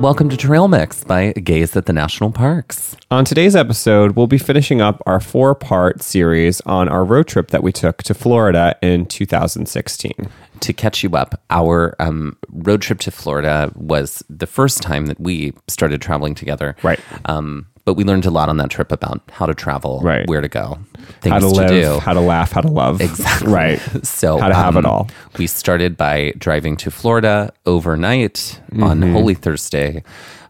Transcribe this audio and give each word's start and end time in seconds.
Welcome 0.00 0.28
to 0.28 0.36
Trail 0.36 0.68
Mix 0.68 1.04
by 1.04 1.32
Gaze 1.32 1.74
at 1.74 1.86
the 1.86 1.92
National 1.92 2.30
Parks. 2.30 2.96
On 3.10 3.24
today's 3.24 3.56
episode, 3.56 4.12
we'll 4.14 4.26
be 4.26 4.36
finishing 4.36 4.82
up 4.82 5.02
our 5.06 5.20
four 5.20 5.54
part 5.54 6.02
series 6.02 6.60
on 6.60 6.86
our 6.86 7.02
road 7.02 7.26
trip 7.26 7.50
that 7.50 7.62
we 7.62 7.72
took 7.72 8.02
to 8.02 8.12
Florida 8.12 8.76
in 8.82 9.06
2016. 9.06 10.12
To 10.60 10.72
catch 10.74 11.02
you 11.02 11.16
up, 11.16 11.40
our 11.48 11.96
um, 11.98 12.36
road 12.50 12.82
trip 12.82 13.00
to 13.00 13.10
Florida 13.10 13.72
was 13.74 14.22
the 14.28 14.46
first 14.46 14.82
time 14.82 15.06
that 15.06 15.18
we 15.18 15.54
started 15.66 16.02
traveling 16.02 16.34
together. 16.34 16.76
Right. 16.82 17.00
Um, 17.24 17.66
but 17.86 17.94
we 17.94 18.04
learned 18.04 18.26
a 18.26 18.30
lot 18.30 18.50
on 18.50 18.58
that 18.58 18.68
trip 18.68 18.92
about 18.92 19.22
how 19.30 19.46
to 19.46 19.54
travel, 19.54 20.00
Right. 20.02 20.28
where 20.28 20.42
to 20.42 20.48
go, 20.48 20.78
things 21.22 21.32
How 21.32 21.38
to 21.38 21.48
live, 21.48 21.68
do. 21.68 21.98
how 22.00 22.12
to 22.12 22.20
laugh, 22.20 22.52
how 22.52 22.60
to 22.60 22.68
love. 22.68 23.00
Exactly. 23.00 23.50
Right. 23.52 23.80
So 24.04 24.38
How 24.38 24.48
to 24.48 24.54
have 24.54 24.76
um, 24.76 24.84
it 24.84 24.86
all. 24.86 25.08
We 25.38 25.46
started 25.46 25.96
by 25.96 26.34
driving 26.36 26.76
to 26.78 26.90
Florida 26.90 27.52
overnight 27.64 28.60
on 28.82 29.00
Mm-hmm. 29.00 29.12
Holy 29.12 29.34
Thursday. 29.34 30.02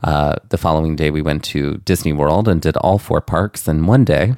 Uh, 0.02 0.36
the 0.48 0.58
following 0.58 0.96
day, 0.96 1.10
we 1.10 1.22
went 1.22 1.44
to 1.44 1.76
Disney 1.84 2.12
World 2.12 2.48
and 2.48 2.60
did 2.60 2.76
all 2.78 2.98
four 2.98 3.20
parks 3.20 3.68
in 3.68 3.86
one 3.86 4.04
day. 4.04 4.34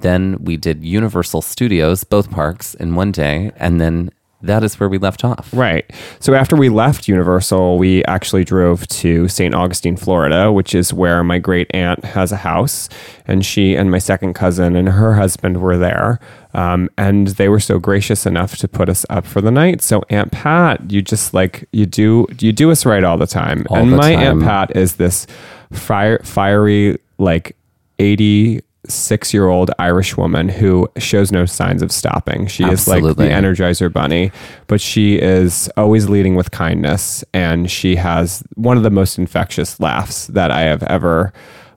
Then 0.00 0.36
we 0.44 0.56
did 0.56 0.84
Universal 0.84 1.42
Studios, 1.42 2.04
both 2.04 2.30
parks, 2.30 2.74
in 2.74 2.94
one 2.94 3.10
day, 3.12 3.52
and 3.56 3.80
then 3.80 4.10
that 4.46 4.62
is 4.62 4.78
where 4.78 4.88
we 4.88 4.98
left 4.98 5.24
off. 5.24 5.50
Right. 5.52 5.90
So 6.20 6.34
after 6.34 6.56
we 6.56 6.68
left 6.68 7.08
Universal, 7.08 7.78
we 7.78 8.04
actually 8.04 8.44
drove 8.44 8.86
to 8.88 9.28
St. 9.28 9.54
Augustine, 9.54 9.96
Florida, 9.96 10.52
which 10.52 10.74
is 10.74 10.92
where 10.92 11.24
my 11.24 11.38
great 11.38 11.70
aunt 11.74 12.04
has 12.04 12.32
a 12.32 12.36
house. 12.36 12.88
And 13.26 13.44
she 13.44 13.74
and 13.74 13.90
my 13.90 13.98
second 13.98 14.34
cousin 14.34 14.76
and 14.76 14.88
her 14.88 15.14
husband 15.14 15.60
were 15.60 15.78
there. 15.78 16.20
Um, 16.52 16.88
and 16.96 17.28
they 17.28 17.48
were 17.48 17.60
so 17.60 17.78
gracious 17.78 18.26
enough 18.26 18.56
to 18.58 18.68
put 18.68 18.88
us 18.88 19.04
up 19.10 19.26
for 19.26 19.40
the 19.40 19.50
night. 19.50 19.82
So 19.82 20.02
Aunt 20.10 20.30
Pat, 20.30 20.90
you 20.90 21.02
just 21.02 21.34
like 21.34 21.68
you 21.72 21.86
do 21.86 22.26
you 22.38 22.52
do 22.52 22.70
us 22.70 22.86
right 22.86 23.02
all 23.02 23.18
the 23.18 23.26
time. 23.26 23.66
All 23.70 23.78
and 23.78 23.92
the 23.92 23.96
my 23.96 24.12
Aunt. 24.12 24.42
Pat 24.42 24.76
is 24.76 24.96
this 24.96 25.26
fire, 25.72 26.20
fiery 26.22 26.98
like 27.18 27.56
80 27.98 28.60
six 28.88 29.32
year 29.32 29.48
old 29.48 29.70
Irish 29.78 30.16
woman 30.16 30.48
who 30.48 30.88
shows 30.98 31.32
no 31.32 31.46
signs 31.46 31.82
of 31.82 31.90
stopping. 31.90 32.46
She 32.46 32.64
is 32.64 32.86
like 32.86 33.02
the 33.02 33.24
Energizer 33.24 33.92
Bunny, 33.92 34.30
but 34.66 34.80
she 34.80 35.16
is 35.18 35.70
always 35.76 36.08
leading 36.08 36.34
with 36.34 36.50
kindness 36.50 37.24
and 37.32 37.70
she 37.70 37.96
has 37.96 38.42
one 38.54 38.76
of 38.76 38.82
the 38.82 38.90
most 38.90 39.18
infectious 39.18 39.80
laughs 39.80 40.26
that 40.28 40.50
I 40.50 40.62
have 40.62 40.82
ever 40.84 41.32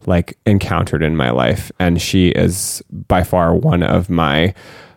like 0.06 0.38
encountered 0.46 1.04
in 1.04 1.16
my 1.16 1.32
life 1.32 1.72
and 1.80 2.02
she 2.02 2.30
is 2.30 2.82
by 2.92 3.24
far 3.24 3.54
one 3.56 3.84
of 3.84 4.10
my 4.10 4.54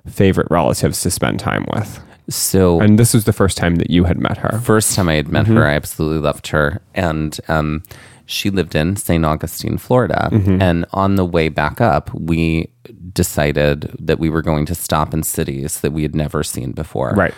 favorite 0.09 0.47
relatives 0.51 1.01
to 1.03 1.11
spend 1.11 1.39
time 1.41 1.65
with. 1.75 2.01
So 2.29 2.81
And 2.81 2.97
this 2.99 3.13
was 3.13 3.25
the 3.25 3.33
first 3.33 3.57
time 3.57 3.77
that 3.77 3.91
you 3.91 4.05
had 4.05 4.19
met 4.19 4.39
her. 4.39 4.61
first 4.61 4.95
time 4.95 5.09
I 5.09 5.15
had 5.15 5.29
met 5.29 5.47
Mm-hmm. 5.47 5.57
her, 5.57 5.67
I 5.67 5.75
absolutely 5.75 6.21
loved 6.21 6.47
her. 6.49 6.81
And 6.95 7.39
um, 7.49 7.83
she 8.31 8.49
lived 8.49 8.77
in 8.77 8.95
St. 8.95 9.25
Augustine, 9.25 9.77
Florida. 9.77 10.29
Mm-hmm. 10.31 10.63
And 10.63 10.87
on 10.93 11.17
the 11.17 11.25
way 11.25 11.49
back 11.49 11.81
up, 11.81 12.15
we 12.15 12.73
decided 13.13 13.95
that 13.99 14.21
we 14.21 14.31
were 14.31 14.41
going 14.41 14.67
to 14.67 14.75
stop 14.75 15.13
in 15.13 15.25
cities 15.25 15.81
that 15.81 15.93
we 15.93 16.03
had 16.03 16.15
never 16.15 16.45
seen 16.45 16.71
before. 16.73 17.13
Right. 17.17 17.35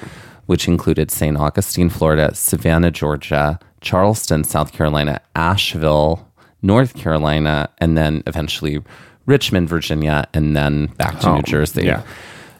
Which 0.47 0.69
included 0.69 1.11
St. 1.11 1.37
Augustine, 1.37 1.89
Florida, 1.89 2.35
Savannah, 2.35 2.91
Georgia, 2.91 3.59
Charleston, 3.81 4.45
South 4.45 4.73
Carolina, 4.73 5.21
Asheville, 5.35 6.29
North 6.61 6.95
Carolina, 6.95 7.71
and 7.79 7.97
then 7.97 8.23
eventually 8.27 8.83
Richmond, 9.25 9.69
Virginia, 9.69 10.29
and 10.35 10.55
then 10.55 10.87
back 10.99 11.19
to 11.21 11.37
New 11.37 11.43
Jersey. 11.43 11.85
Yeah. 11.85 12.03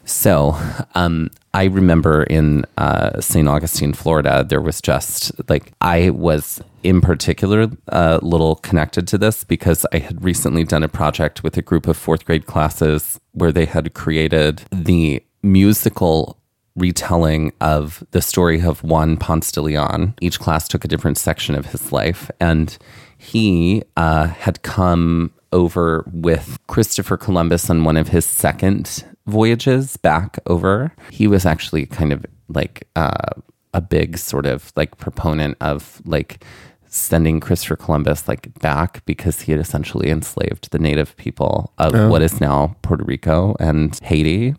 So 0.05 0.57
um, 0.95 1.29
I 1.53 1.65
remember 1.65 2.23
in 2.23 2.65
uh, 2.77 3.21
St. 3.21 3.47
Augustine, 3.47 3.93
Florida, 3.93 4.43
there 4.47 4.61
was 4.61 4.81
just 4.81 5.31
like, 5.49 5.73
I 5.81 6.09
was 6.09 6.61
in 6.83 7.01
particular 7.01 7.69
a 7.87 8.19
little 8.21 8.55
connected 8.55 9.07
to 9.07 9.17
this 9.17 9.43
because 9.43 9.85
I 9.93 9.99
had 9.99 10.23
recently 10.23 10.63
done 10.63 10.83
a 10.83 10.89
project 10.89 11.43
with 11.43 11.57
a 11.57 11.61
group 11.61 11.87
of 11.87 11.97
fourth 11.97 12.25
grade 12.25 12.45
classes 12.45 13.19
where 13.31 13.51
they 13.51 13.65
had 13.65 13.93
created 13.93 14.63
the 14.71 15.23
musical 15.41 16.37
retelling 16.75 17.51
of 17.61 18.03
the 18.11 18.21
story 18.21 18.61
of 18.61 18.83
Juan 18.83 19.17
Ponce 19.17 19.51
de 19.51 19.61
Leon. 19.61 20.15
Each 20.21 20.39
class 20.39 20.67
took 20.67 20.83
a 20.83 20.87
different 20.87 21.17
section 21.17 21.55
of 21.55 21.67
his 21.67 21.91
life, 21.91 22.31
and 22.39 22.75
he 23.17 23.83
uh, 23.95 24.27
had 24.27 24.63
come 24.63 25.31
over 25.51 26.03
with 26.11 26.57
Christopher 26.67 27.15
Columbus 27.15 27.69
on 27.69 27.83
one 27.83 27.97
of 27.97 28.07
his 28.07 28.25
second 28.25 29.05
voyages 29.27 29.97
back 29.97 30.39
over. 30.47 30.91
He 31.11 31.27
was 31.27 31.45
actually 31.45 31.85
kind 31.85 32.11
of 32.11 32.25
like 32.49 32.87
uh, 32.95 33.39
a 33.73 33.81
big 33.81 34.17
sort 34.17 34.45
of 34.45 34.71
like 34.75 34.97
proponent 34.97 35.57
of 35.61 36.01
like 36.05 36.43
sending 36.93 37.39
Christopher 37.39 37.75
Columbus 37.75 38.27
like 38.27 38.57
back 38.59 39.03
because 39.05 39.41
he 39.41 39.51
had 39.51 39.59
essentially 39.59 40.09
enslaved 40.09 40.71
the 40.71 40.79
native 40.79 41.15
people 41.17 41.73
of 41.77 41.93
what 42.09 42.21
is 42.21 42.39
now 42.39 42.75
Puerto 42.83 43.03
Rico 43.03 43.55
and 43.59 43.97
Haiti. 44.03 44.55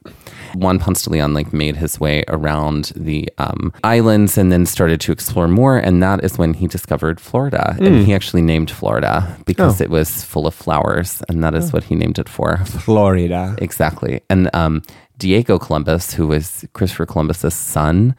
Juan 0.55 0.79
Ponce 0.79 1.03
de 1.03 1.11
Leon 1.11 1.35
like 1.35 1.53
made 1.53 1.77
his 1.77 1.99
way 2.01 2.25
around 2.29 2.93
the 2.97 3.29
um, 3.39 3.73
islands 3.83 4.37
and 4.39 4.51
then 4.53 4.67
started 4.67 5.01
to 5.03 5.13
explore 5.13 5.49
more, 5.49 5.79
and 5.79 6.03
that 6.03 6.25
is 6.25 6.39
when 6.39 6.55
he 6.55 6.67
discovered 6.67 7.21
Florida. 7.21 7.77
And 7.79 8.07
he 8.07 8.15
actually 8.15 8.43
named 8.43 8.71
Florida 8.71 9.37
because 9.47 9.81
it 9.81 9.91
was 9.91 10.25
full 10.25 10.47
of 10.47 10.55
flowers, 10.55 11.23
and 11.29 11.43
that 11.45 11.55
is 11.55 11.73
what 11.73 11.85
he 11.85 11.95
named 11.95 12.19
it 12.19 12.29
for. 12.29 12.59
Florida. 12.65 13.57
Exactly. 13.59 14.21
And 14.29 14.49
um, 14.55 14.83
Diego 15.19 15.59
Columbus, 15.59 16.13
who 16.15 16.27
was 16.27 16.65
Christopher 16.73 17.07
Columbus's 17.07 17.55
son, 17.55 18.15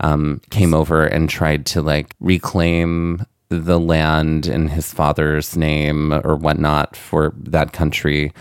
um, 0.00 0.40
came 0.50 0.74
over 0.74 1.06
and 1.06 1.28
tried 1.28 1.66
to 1.66 1.82
like 1.82 2.14
reclaim 2.20 3.24
the 3.50 3.78
land 3.78 4.46
in 4.46 4.68
his 4.68 4.92
father's 4.92 5.56
name 5.56 6.12
or 6.24 6.36
whatnot 6.36 6.96
for 6.96 7.32
that 7.36 7.72
country, 7.72 8.32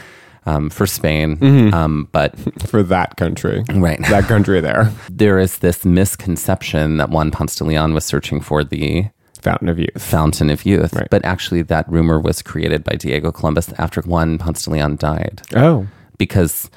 um, 0.46 0.70
for 0.70 0.86
Spain. 0.88 1.74
Um, 1.74 2.08
but 2.12 2.36
For 2.68 2.82
that 2.84 3.18
country. 3.18 3.64
right. 3.74 4.00
That 4.10 4.24
country 4.26 4.62
there. 4.62 4.92
there 5.10 5.38
is 5.38 5.58
this 5.60 5.84
misconception 5.86 6.98
that 6.98 7.10
Juan 7.10 7.32
Ponce 7.32 7.56
de 7.56 7.64
Leon 7.66 7.94
was 7.94 8.06
searching 8.06 8.40
for 8.42 8.64
the 8.64 9.10
Fountain 9.42 9.70
of 9.70 9.80
Youth. 9.80 10.02
Fountain 10.02 10.50
of 10.50 10.66
Youth. 10.66 10.94
Right. 10.94 11.08
But 11.10 11.24
actually, 11.26 11.62
that 11.64 11.90
rumor 11.92 12.20
was 12.20 12.42
created 12.42 12.84
by 12.84 12.96
Diego 12.96 13.32
Columbus 13.32 13.72
after 13.78 14.02
Juan 14.02 14.38
Ponce 14.38 14.64
de 14.64 14.70
Leon 14.72 14.96
died. 14.98 15.42
Oh. 15.56 15.88
because 16.18 16.70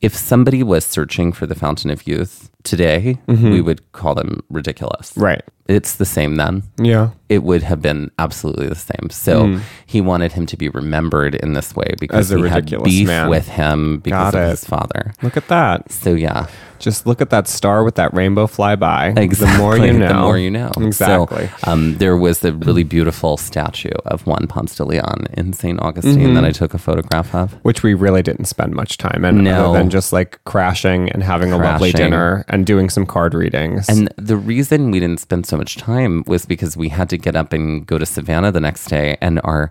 if 0.00 0.14
somebody 0.16 0.62
was 0.62 0.84
searching 0.84 1.30
for 1.30 1.46
the 1.46 1.54
fountain 1.54 1.90
of 1.90 2.06
youth 2.06 2.50
today, 2.62 3.18
we 3.28 3.60
would 3.60 3.92
call 3.92 4.14
them 4.14 4.42
ridiculous. 4.48 5.12
Right. 5.14 5.42
It's 5.70 5.96
the 5.96 6.04
same 6.04 6.36
then. 6.36 6.62
Yeah. 6.78 7.10
It 7.28 7.44
would 7.44 7.62
have 7.62 7.80
been 7.80 8.10
absolutely 8.18 8.66
the 8.68 8.74
same. 8.74 9.08
So 9.10 9.60
he 9.86 10.00
wanted 10.00 10.32
him 10.32 10.46
to 10.46 10.56
be 10.56 10.68
remembered 10.68 11.36
in 11.36 11.52
this 11.52 11.76
way 11.76 11.94
because 12.00 12.28
he 12.30 12.48
had 12.48 12.68
beef 12.82 13.06
man. 13.06 13.28
with 13.30 13.46
him 13.46 13.98
because 14.00 14.32
Got 14.32 14.34
of 14.34 14.48
it. 14.48 14.50
his 14.50 14.64
father. 14.64 15.14
Look 15.22 15.36
at 15.36 15.46
that. 15.46 15.92
So 15.92 16.14
yeah, 16.14 16.48
Just 16.80 17.06
look 17.06 17.20
at 17.20 17.30
that 17.30 17.46
star 17.46 17.84
with 17.84 17.94
that 17.96 18.12
rainbow 18.14 18.48
fly 18.48 18.74
by. 18.74 19.12
exactly. 19.16 19.52
The 19.52 19.58
more 19.58 19.76
you 19.76 19.92
know. 19.98 20.08
The 20.08 20.14
more 20.14 20.38
you 20.38 20.50
know. 20.50 20.72
Exactly. 20.78 21.46
So, 21.64 21.70
um, 21.70 21.98
there 21.98 22.16
was 22.16 22.44
a 22.44 22.52
really 22.52 22.82
beautiful 22.82 23.36
statue 23.36 23.90
of 24.06 24.26
Juan 24.26 24.48
Ponce 24.48 24.74
de 24.74 24.84
Leon 24.84 25.26
in 25.34 25.52
St. 25.52 25.78
Augustine 25.80 26.34
that 26.34 26.44
I 26.44 26.50
took 26.50 26.74
a 26.74 26.78
photograph 26.78 27.32
of. 27.32 27.52
Which 27.62 27.84
we 27.84 27.94
really 27.94 28.22
didn't 28.22 28.46
spend 28.46 28.74
much 28.74 28.98
time 28.98 29.24
in, 29.24 29.44
No. 29.44 29.66
other 29.70 29.78
than 29.78 29.88
just 29.90 30.12
like 30.12 30.42
crashing 30.46 31.08
and 31.12 31.22
having 31.22 31.52
a 31.52 31.58
lovely 31.58 31.92
dinner 31.92 32.44
and 32.48 32.66
doing 32.66 32.90
some 32.90 33.06
card 33.06 33.34
readings. 33.34 33.88
And 33.88 34.12
the 34.16 34.36
reason 34.36 34.90
we 34.90 34.98
didn't 34.98 35.20
spend 35.20 35.46
so 35.46 35.59
much 35.60 35.76
time 35.76 36.24
was 36.26 36.46
because 36.46 36.76
we 36.76 36.88
had 36.88 37.10
to 37.10 37.18
get 37.18 37.36
up 37.36 37.52
and 37.52 37.86
go 37.86 37.98
to 37.98 38.06
Savannah 38.06 38.50
the 38.50 38.60
next 38.60 38.86
day, 38.86 39.18
and 39.20 39.40
our 39.44 39.70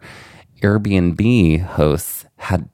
Airbnb 0.62 1.62
hosts 1.62 2.26
had 2.38 2.70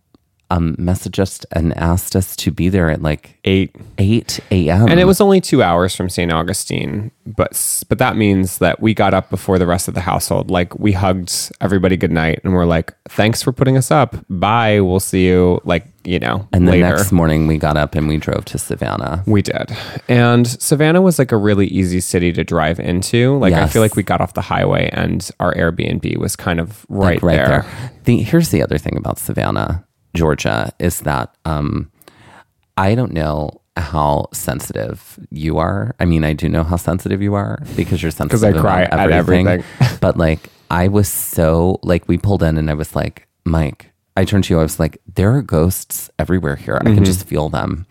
um, 0.51 0.75
messaged 0.75 1.17
us 1.17 1.43
and 1.53 1.75
asked 1.77 2.15
us 2.15 2.35
to 2.35 2.51
be 2.51 2.69
there 2.69 2.89
at 2.89 3.01
like 3.01 3.39
eight 3.45 3.75
8 3.97 4.39
a.m. 4.51 4.89
And 4.89 4.99
it 4.99 5.05
was 5.05 5.19
only 5.21 5.41
two 5.41 5.63
hours 5.63 5.95
from 5.95 6.09
St. 6.09 6.31
Augustine, 6.31 7.11
but 7.25 7.83
but 7.89 7.97
that 7.99 8.15
means 8.17 8.59
that 8.59 8.81
we 8.81 8.93
got 8.93 9.13
up 9.13 9.29
before 9.29 9.57
the 9.57 9.65
rest 9.65 9.87
of 9.87 9.93
the 9.93 10.01
household. 10.01 10.51
Like 10.51 10.77
we 10.77 10.91
hugged 10.91 11.51
everybody 11.61 11.97
goodnight, 11.97 12.41
and 12.43 12.53
we're 12.53 12.65
like, 12.65 12.93
"Thanks 13.09 13.41
for 13.41 13.51
putting 13.53 13.77
us 13.77 13.91
up. 13.91 14.15
Bye. 14.29 14.81
We'll 14.81 14.99
see 14.99 15.25
you." 15.25 15.61
Like 15.63 15.87
you 16.05 16.19
know, 16.19 16.47
And 16.53 16.67
the 16.67 16.71
later. 16.73 16.89
next 16.89 17.11
morning 17.11 17.47
we 17.47 17.57
got 17.57 17.77
up 17.77 17.95
and 17.95 18.07
we 18.07 18.17
drove 18.17 18.45
to 18.45 18.57
Savannah. 18.57 19.23
we 19.25 19.41
did, 19.41 19.75
and 20.07 20.47
Savannah 20.47 21.01
was 21.01 21.17
like 21.19 21.31
a 21.31 21.37
really 21.37 21.67
easy 21.67 21.99
city 21.99 22.31
to 22.33 22.43
drive 22.43 22.79
into. 22.79 23.37
Like 23.37 23.53
I 23.53 23.67
feel 23.67 23.81
like 23.81 23.95
we 23.95 24.03
got 24.03 24.21
off 24.21 24.33
the 24.33 24.41
highway, 24.41 24.89
and 24.93 25.29
our 25.39 25.53
Airbnb 25.55 26.17
was 26.17 26.35
kind 26.35 26.59
of 26.59 26.85
right, 26.89 27.15
Like, 27.15 27.23
right 27.23 27.35
there. 27.37 27.47
there. 27.61 27.91
The, 28.05 28.17
here's 28.23 28.49
the 28.49 28.61
other 28.61 28.77
thing 28.77 28.97
about 28.97 29.17
Savannah, 29.19 29.85
Georgia, 30.15 30.71
is 30.79 30.99
that 31.01 31.35
um, 31.45 31.91
I 32.77 32.93
don't 32.95 33.13
know 33.13 33.61
how 33.77 34.27
sensitive 34.33 35.19
you 35.31 35.57
are. 35.57 35.95
I 35.99 36.05
mean, 36.05 36.23
I 36.23 36.33
do 36.33 36.47
know 36.47 36.63
how 36.63 36.77
sensitive 36.77 37.21
you 37.21 37.33
are 37.33 37.59
because 37.75 38.01
you're 38.01 38.11
sensitive. 38.11 38.41
Because 38.41 38.43
I 38.43 38.61
cry 38.61 38.81
about 38.83 38.99
at 38.99 39.11
everything. 39.11 39.63
but 40.01 40.17
like, 40.17 40.49
I 40.71 40.87
was 40.87 41.09
so 41.09 41.79
like, 41.83 42.07
we 42.07 42.17
pulled 42.17 42.41
in 42.43 42.57
and 42.57 42.69
I 42.69 42.73
was 42.73 42.95
like, 42.95 43.27
Mike. 43.45 43.91
I 44.17 44.23
turned 44.25 44.45
to 44.45 44.53
you. 44.53 44.59
I 44.59 44.63
was 44.63 44.79
like, 44.79 45.01
there 45.15 45.31
are 45.35 45.41
ghosts 45.41 46.09
everywhere 46.19 46.55
here. 46.55 46.75
I 46.75 46.85
Mm-hmm. 46.85 46.95
can 46.95 47.05
just 47.05 47.27
feel 47.27 47.49
them. 47.49 47.85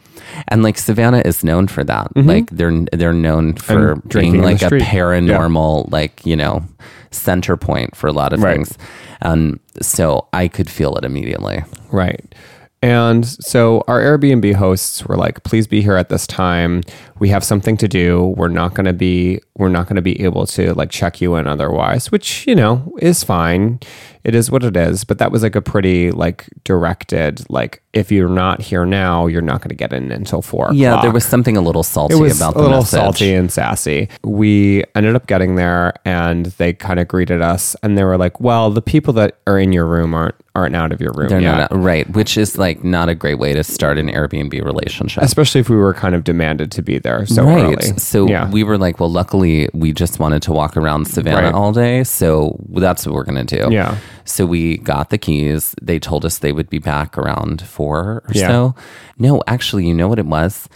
And 0.49 0.63
like 0.63 0.79
Savannah 0.79 1.23
is 1.25 1.45
known 1.45 1.67
for 1.69 1.85
that. 1.85 2.17
Like 2.17 2.49
they're 2.51 2.85
they're 2.93 3.13
known 3.13 3.55
for 3.55 3.97
Mm-hmm. 3.97 4.09
being 4.19 4.43
like 4.43 4.63
a 4.63 4.71
paranormal, 4.71 5.91
like 5.91 6.25
you 6.25 6.37
know, 6.37 6.63
center 7.11 7.57
point 7.57 7.95
for 7.97 8.07
a 8.07 8.13
lot 8.13 8.33
of 8.33 8.43
Right. 8.43 8.55
things. 8.57 8.79
And 9.21 9.61
so 9.83 10.29
I 10.33 10.49
could 10.49 10.71
feel 10.71 10.97
it 10.97 11.05
immediately. 11.05 11.63
Right. 11.93 12.35
And 12.83 13.27
so 13.27 13.83
our 13.89 14.01
Airbnb 14.01 14.55
hosts 14.57 15.07
were 15.07 15.17
like, 15.17 15.43
please 15.43 15.67
be 15.67 15.81
here 15.81 15.97
at 15.97 16.11
this 16.11 16.27
time. 16.27 16.83
We 17.19 17.29
have 17.31 17.45
something 17.45 17.77
to 17.79 17.89
do. 17.89 18.35
We're 18.37 18.49
not 18.49 18.75
going 18.75 18.87
to 18.87 18.93
be, 18.93 19.41
we're 19.57 19.69
not 19.69 19.87
going 19.87 19.97
to 19.97 20.03
be 20.03 20.21
able 20.23 20.47
to 20.49 20.75
like 20.75 20.91
check 20.91 21.21
you 21.21 21.37
in 21.37 21.47
otherwise, 21.47 22.11
which, 22.11 22.47
you 22.47 22.55
know, 22.55 22.97
is 23.01 23.23
fine. 23.23 23.79
It 24.25 24.35
is 24.35 24.51
what 24.51 24.65
it 24.65 24.77
is. 24.77 25.05
But 25.05 25.19
that 25.19 25.31
was 25.31 25.43
like 25.43 25.55
a 25.55 25.61
pretty 25.63 26.11
like 26.11 26.49
directed, 26.65 27.49
like, 27.51 27.83
if 27.93 28.11
you're 28.11 28.29
not 28.29 28.61
here 28.61 28.85
now, 28.85 29.27
you're 29.27 29.41
not 29.43 29.61
going 29.61 29.69
to 29.69 29.75
get 29.77 29.93
in 29.93 30.11
until 30.11 30.43
four 30.43 30.71
Yeah, 30.73 31.01
there 31.01 31.13
was 31.13 31.25
something 31.25 31.57
a 31.57 31.61
little 31.61 31.85
salty 31.85 32.17
It 32.17 32.19
was 32.19 32.37
about 32.37 32.57
a 32.57 32.59
little 32.59 32.79
message. 32.79 32.91
salty 32.99 33.35
and 33.35 33.53
sassy. 33.53 34.09
We 34.25 34.83
ended 34.97 35.15
up 35.15 35.29
getting 35.29 35.55
there, 35.55 35.93
and 36.05 36.47
they 36.47 36.73
kind 36.73 36.99
of 36.99 37.07
greeted 37.07 37.41
us, 37.41 37.77
and 37.85 37.97
they 37.97 38.03
were 38.03 38.17
like, 38.19 38.41
"Well, 38.41 38.71
the 38.73 38.83
people 38.83 39.13
that 39.15 39.39
are 39.47 39.59
in 39.61 39.73
your 39.73 39.87
room 39.87 40.13
aren't 40.13 40.35
aren't 40.57 40.75
out 40.75 40.91
of 40.91 41.01
your 41.01 41.13
room 41.15 41.29
They're 41.29 41.41
yet." 41.41 41.71
not 41.71 41.73
right, 41.73 42.09
which 42.11 42.37
is 42.37 42.59
like 42.59 42.83
not 42.83 43.09
a 43.09 43.15
great 43.15 43.39
way 43.39 43.53
to 43.53 43.63
start 43.63 43.97
an 43.99 44.09
Airbnb 44.09 44.53
relationship. 44.65 45.23
especially 45.23 45.61
if 45.61 45.69
we 45.71 45.77
were 45.77 45.95
kind 45.95 46.17
of 46.17 46.25
demanded 46.25 46.73
to 46.73 46.83
be 46.83 46.99
there 46.99 47.14
so 47.27 47.45
right. 47.45 47.65
early. 47.65 47.99
So 47.99 48.27
yeah, 48.29 48.51
we 48.51 48.63
were 48.65 48.77
like, 48.79 48.99
well, 49.01 49.11
luckily 49.11 49.69
we 49.73 49.93
just 49.93 50.19
wanted 50.19 50.43
to 50.43 50.53
walk 50.53 50.77
around 50.77 51.07
Savannah 51.07 51.45
Right. 51.49 51.55
all 51.55 51.73
day. 51.73 52.05
So 52.05 52.57
that's 52.71 53.07
what 53.07 53.15
we're 53.15 53.25
going 53.25 53.47
to 53.47 53.57
do. 53.59 53.73
Yeah. 53.73 53.97
So 54.25 54.47
we 54.47 54.79
got 54.79 55.11
the 55.11 55.19
keys. 55.19 55.75
They 55.81 55.99
told 55.99 56.25
us 56.25 56.39
they 56.39 56.53
would 56.53 56.69
be 56.71 56.79
back 56.79 57.17
around 57.19 57.63
four 57.63 58.23
or 58.27 58.31
Yeah. 58.33 58.49
so. 58.49 58.75
No, 59.19 59.43
actually, 59.47 59.87
you 59.87 59.95
know 59.95 60.09
what 60.09 60.19
it 60.19 60.27
was? 60.27 60.69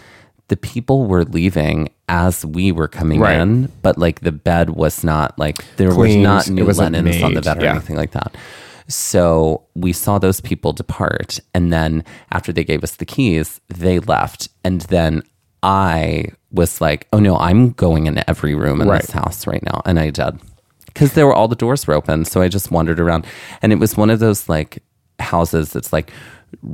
The 0.48 0.56
people 0.56 1.06
were 1.06 1.24
leaving 1.24 1.90
as 2.08 2.44
we 2.44 2.72
were 2.72 2.88
coming 2.88 3.20
Right. 3.20 3.38
in, 3.38 3.70
but 3.82 3.98
like 3.98 4.20
the 4.20 4.32
bed 4.32 4.70
was 4.70 5.04
not 5.04 5.38
like 5.38 5.56
there 5.76 5.90
Cleaned. 5.90 6.22
was 6.22 6.48
not 6.48 6.50
new 6.54 6.64
wasn't 6.64 6.94
linens 6.94 7.22
on 7.22 7.34
the 7.34 7.42
bed 7.42 7.58
or 7.58 7.64
Yeah. 7.64 7.72
anything 7.72 7.96
like 7.96 8.12
that. 8.12 8.34
So 8.90 9.64
we 9.74 9.92
saw 9.92 10.18
those 10.18 10.40
people 10.40 10.72
depart. 10.72 11.40
And 11.54 11.70
then 11.72 12.02
after 12.32 12.52
they 12.52 12.64
gave 12.64 12.82
us 12.82 12.96
the 12.96 13.04
keys, 13.04 13.60
they 13.68 13.98
left. 13.98 14.48
And 14.64 14.80
then 14.82 15.22
I 15.62 16.26
was 16.50 16.80
like, 16.80 17.06
oh 17.12 17.18
no, 17.18 17.36
I'm 17.36 17.70
going 17.72 18.06
in 18.06 18.22
every 18.28 18.54
room 18.54 18.80
in 18.80 18.88
Right. 18.88 19.00
this 19.02 19.10
house 19.10 19.46
right 19.46 19.62
now. 19.62 19.82
And 19.84 19.98
I 19.98 20.10
did. 20.10 20.38
Because 20.86 21.12
there 21.12 21.26
were 21.26 21.34
all 21.34 21.48
the 21.48 21.56
doors 21.56 21.86
were 21.86 21.94
open. 21.94 22.24
So 22.24 22.40
I 22.40 22.48
just 22.48 22.70
wandered 22.70 22.98
around. 23.00 23.26
And 23.62 23.72
it 23.72 23.76
was 23.76 23.96
one 23.96 24.10
of 24.10 24.18
those 24.18 24.48
like 24.48 24.82
houses 25.20 25.72
that's 25.72 25.92
like 25.92 26.10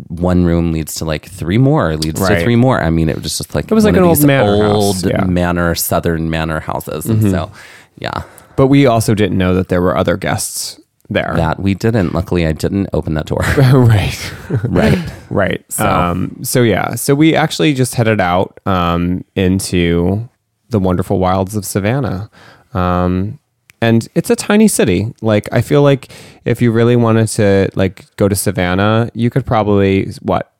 one 0.08 0.44
room 0.44 0.70
leads 0.72 0.94
to 0.96 1.04
like 1.04 1.26
three 1.26 1.58
more, 1.58 1.96
leads 1.96 2.20
Right. 2.20 2.36
to 2.38 2.44
three 2.44 2.56
more. 2.56 2.80
I 2.82 2.90
mean, 2.90 3.08
it 3.08 3.16
was 3.20 3.36
just 3.36 3.54
like 3.54 3.70
It 3.70 3.74
was 3.74 3.84
like 3.84 3.96
an 3.96 4.02
old 4.04 4.24
manor 4.24 4.62
house, 4.62 4.74
old 4.74 5.04
yeah. 5.04 5.22
Mm-hmm. 5.22 5.34
manor, 5.34 5.74
southern 5.74 6.30
manor 6.30 6.60
houses. 6.60 7.06
And 7.06 7.22
so, 7.22 7.50
yeah. 7.98 8.22
but 8.56 8.68
we 8.68 8.86
also 8.86 9.14
didn't 9.14 9.36
know 9.38 9.54
that 9.54 9.68
there 9.68 9.82
were 9.82 9.96
other 9.96 10.16
guests 10.16 10.78
there. 11.10 11.32
That 11.36 11.60
we 11.60 11.74
didn't. 11.74 12.12
Luckily, 12.14 12.46
I 12.46 12.52
didn't 12.52 12.88
open 12.92 13.14
that 13.14 13.26
door. 13.26 13.40
right, 13.58 14.32
right. 14.64 15.12
right. 15.30 15.72
So- 15.72 15.88
Um, 15.88 16.38
so 16.42 16.62
yeah, 16.62 16.94
so 16.94 17.14
we 17.14 17.34
actually 17.34 17.74
just 17.74 17.94
headed 17.94 18.20
out 18.20 18.58
um, 18.66 19.24
into 19.36 20.28
the 20.70 20.78
wonderful 20.78 21.18
wilds 21.18 21.54
of 21.56 21.64
Savannah. 21.64 22.30
Um, 22.72 23.38
and 23.80 24.08
it's 24.14 24.30
a 24.30 24.36
tiny 24.36 24.66
city. 24.66 25.14
Like 25.20 25.46
I 25.52 25.60
feel 25.60 25.82
like 25.82 26.08
if 26.46 26.62
you 26.62 26.72
really 26.72 26.96
wanted 26.96 27.28
to 27.28 27.68
like 27.74 28.06
go 28.16 28.28
to 28.28 28.34
Savannah, 28.34 29.10
you 29.14 29.28
could 29.28 29.44
probably 29.44 30.10
what 30.22 30.53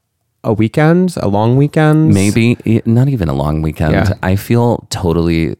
a 0.44 0.52
weekend, 0.52 1.14
a 1.17 1.29
long 1.29 1.56
weekend, 1.56 2.12
Maybe 2.14 2.56
not 2.87 3.08
even 3.08 3.29
a 3.29 3.35
long 3.35 3.62
weekend. 3.62 3.93
Yeah. 3.94 4.12
I 4.23 4.37
feel 4.37 4.87
totally. 4.91 5.56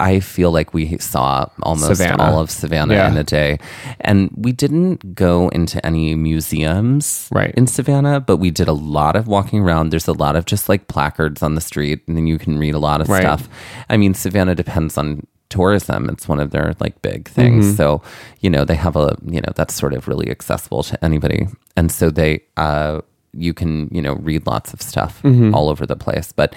I 0.00 0.20
feel 0.20 0.50
like 0.50 0.74
we 0.74 0.98
saw 0.98 1.46
almost 1.62 1.96
Savannah. 1.98 2.22
all 2.22 2.40
of 2.40 2.50
Savannah 2.50 2.94
Yeah. 2.94 3.10
in 3.10 3.16
a 3.16 3.24
day, 3.24 3.58
and 4.00 4.28
we 4.36 4.52
didn't 4.52 5.14
go 5.14 5.48
into 5.50 5.84
any 5.86 6.14
museums 6.14 7.28
Right. 7.32 7.54
in 7.56 7.66
Savannah, 7.66 8.20
but 8.20 8.38
we 8.38 8.50
did 8.50 8.68
a 8.68 8.72
lot 8.72 9.16
of 9.16 9.26
walking 9.28 9.60
around. 9.60 9.90
There's 9.90 10.08
a 10.08 10.12
lot 10.12 10.36
of 10.36 10.44
just 10.46 10.68
like 10.68 10.88
placards 10.88 11.42
on 11.42 11.54
the 11.54 11.60
street, 11.60 12.00
and 12.08 12.16
then 12.16 12.26
you 12.26 12.38
can 12.38 12.58
read 12.58 12.74
a 12.74 12.78
lot 12.78 13.00
of 13.00 13.08
Right. 13.08 13.22
stuff. 13.22 13.48
I 13.88 13.96
mean, 13.96 14.14
Savannah 14.14 14.54
depends 14.54 14.98
on 14.98 15.26
tourism 15.50 16.08
it's 16.10 16.26
one 16.26 16.40
of 16.40 16.50
their 16.50 16.74
like 16.80 17.00
big 17.02 17.28
things 17.28 17.64
Mm-hmm. 17.66 17.76
so 17.76 18.02
you 18.40 18.50
know 18.50 18.64
they 18.64 18.74
have 18.74 18.96
a 18.96 19.14
you 19.24 19.40
know 19.40 19.52
that's 19.54 19.72
sort 19.74 19.92
of 19.92 20.08
really 20.08 20.28
accessible 20.28 20.82
to 20.82 21.04
anybody 21.04 21.46
and 21.76 21.92
so 21.92 22.10
they 22.10 22.40
uh 22.56 23.02
you 23.36 23.52
can 23.54 23.88
you 23.92 24.00
know 24.02 24.14
read 24.16 24.46
lots 24.46 24.72
of 24.72 24.80
stuff 24.82 25.22
Mm-hmm. 25.22 25.54
all 25.54 25.68
over 25.68 25.86
the 25.86 25.96
place 25.96 26.32
but 26.32 26.54